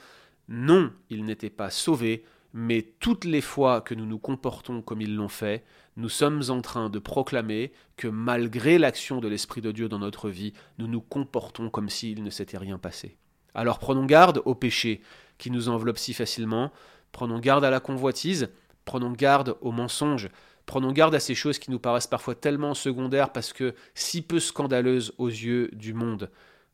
non, 0.49 0.93
il 1.11 1.25
n'était 1.25 1.51
pas 1.51 1.71
sauvé, 1.71 2.25
mais 2.53 2.83
toutes 2.99 3.25
les 3.25 3.41
fois 3.41 3.81
que 3.81 3.95
nous 3.95 4.07
nous 4.07 4.19
comportons 4.19 4.83
comme 4.83 5.01
ils 5.01 5.15
l'ont 5.15 5.29
fait, 5.29 5.65
nous 5.97 6.09
sommes 6.09 6.43
en 6.49 6.61
train 6.61 6.91
de 6.91 6.99
proclamer 6.99 7.73
que 7.97 8.09
malgré 8.09 8.79
l'action 8.79 9.21
de 9.21 9.29
l'Esprit 9.29 9.61
de 9.61 9.73
Dieu 9.73 9.89
dans 9.89 9.99
notre 9.99 10.31
vie, 10.31 10.53
nous 10.79 10.87
nous 10.87 11.01
comportons 11.01 11.71
comme 11.71 11.89
s'il 11.89 12.23
ne 12.25 12.31
s'était 12.31 12.59
rien 12.59 12.79
passé. 12.79 13.17
Alors 13.55 13.79
prenons 13.79 14.05
garde 14.05 14.43
au 14.45 14.55
péché 14.55 15.01
qui 15.39 15.51
nous 15.51 15.69
enveloppe 15.69 15.99
si 15.99 16.15
facilement, 16.15 16.73
prenons 17.13 17.39
garde 17.39 17.65
à 17.65 17.71
la 17.71 17.81
convoitise, 17.81 18.49
prenons 18.85 19.13
garde 19.13 19.57
aux 19.61 19.73
mensonges, 19.73 20.29
prenons 20.67 20.93
garde 20.93 21.15
à 21.15 21.21
ces 21.21 21.35
choses 21.35 21.59
qui 21.59 21.71
nous 21.71 21.79
paraissent 21.79 22.07
parfois 22.07 22.35
tellement 22.35 22.75
secondaires 22.75 23.33
parce 23.33 23.53
que 23.53 23.75
si 23.95 24.23
peu 24.23 24.41
scandaleuses 24.41 25.13
aux 25.19 25.29
yeux 25.29 25.71
du 25.73 25.95
monde. 25.95 26.31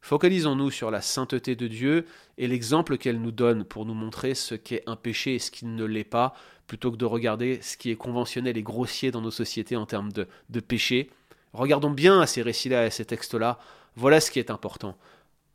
Focalisons-nous 0.06 0.70
sur 0.70 0.92
la 0.92 1.00
sainteté 1.00 1.56
de 1.56 1.66
Dieu 1.66 2.06
et 2.38 2.46
l'exemple 2.46 2.96
qu'elle 2.96 3.20
nous 3.20 3.32
donne 3.32 3.64
pour 3.64 3.84
nous 3.86 3.92
montrer 3.92 4.36
ce 4.36 4.54
qu'est 4.54 4.84
un 4.86 4.94
péché 4.94 5.34
et 5.34 5.40
ce 5.40 5.50
qui 5.50 5.66
ne 5.66 5.84
l'est 5.84 6.04
pas, 6.04 6.32
plutôt 6.68 6.92
que 6.92 6.96
de 6.96 7.04
regarder 7.04 7.60
ce 7.60 7.76
qui 7.76 7.90
est 7.90 7.96
conventionnel 7.96 8.56
et 8.56 8.62
grossier 8.62 9.10
dans 9.10 9.20
nos 9.20 9.32
sociétés 9.32 9.74
en 9.74 9.84
termes 9.84 10.12
de, 10.12 10.28
de 10.48 10.60
péché. 10.60 11.10
Regardons 11.52 11.90
bien 11.90 12.20
à 12.20 12.28
ces 12.28 12.42
récits-là 12.42 12.84
et 12.84 12.86
à 12.86 12.90
ces 12.92 13.04
textes-là. 13.04 13.58
Voilà 13.96 14.20
ce 14.20 14.30
qui 14.30 14.38
est 14.38 14.52
important. 14.52 14.96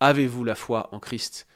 Avez-vous 0.01 0.43
la 0.43 0.55
foi 0.55 0.89
en 0.91 0.99
Christ? 0.99 1.47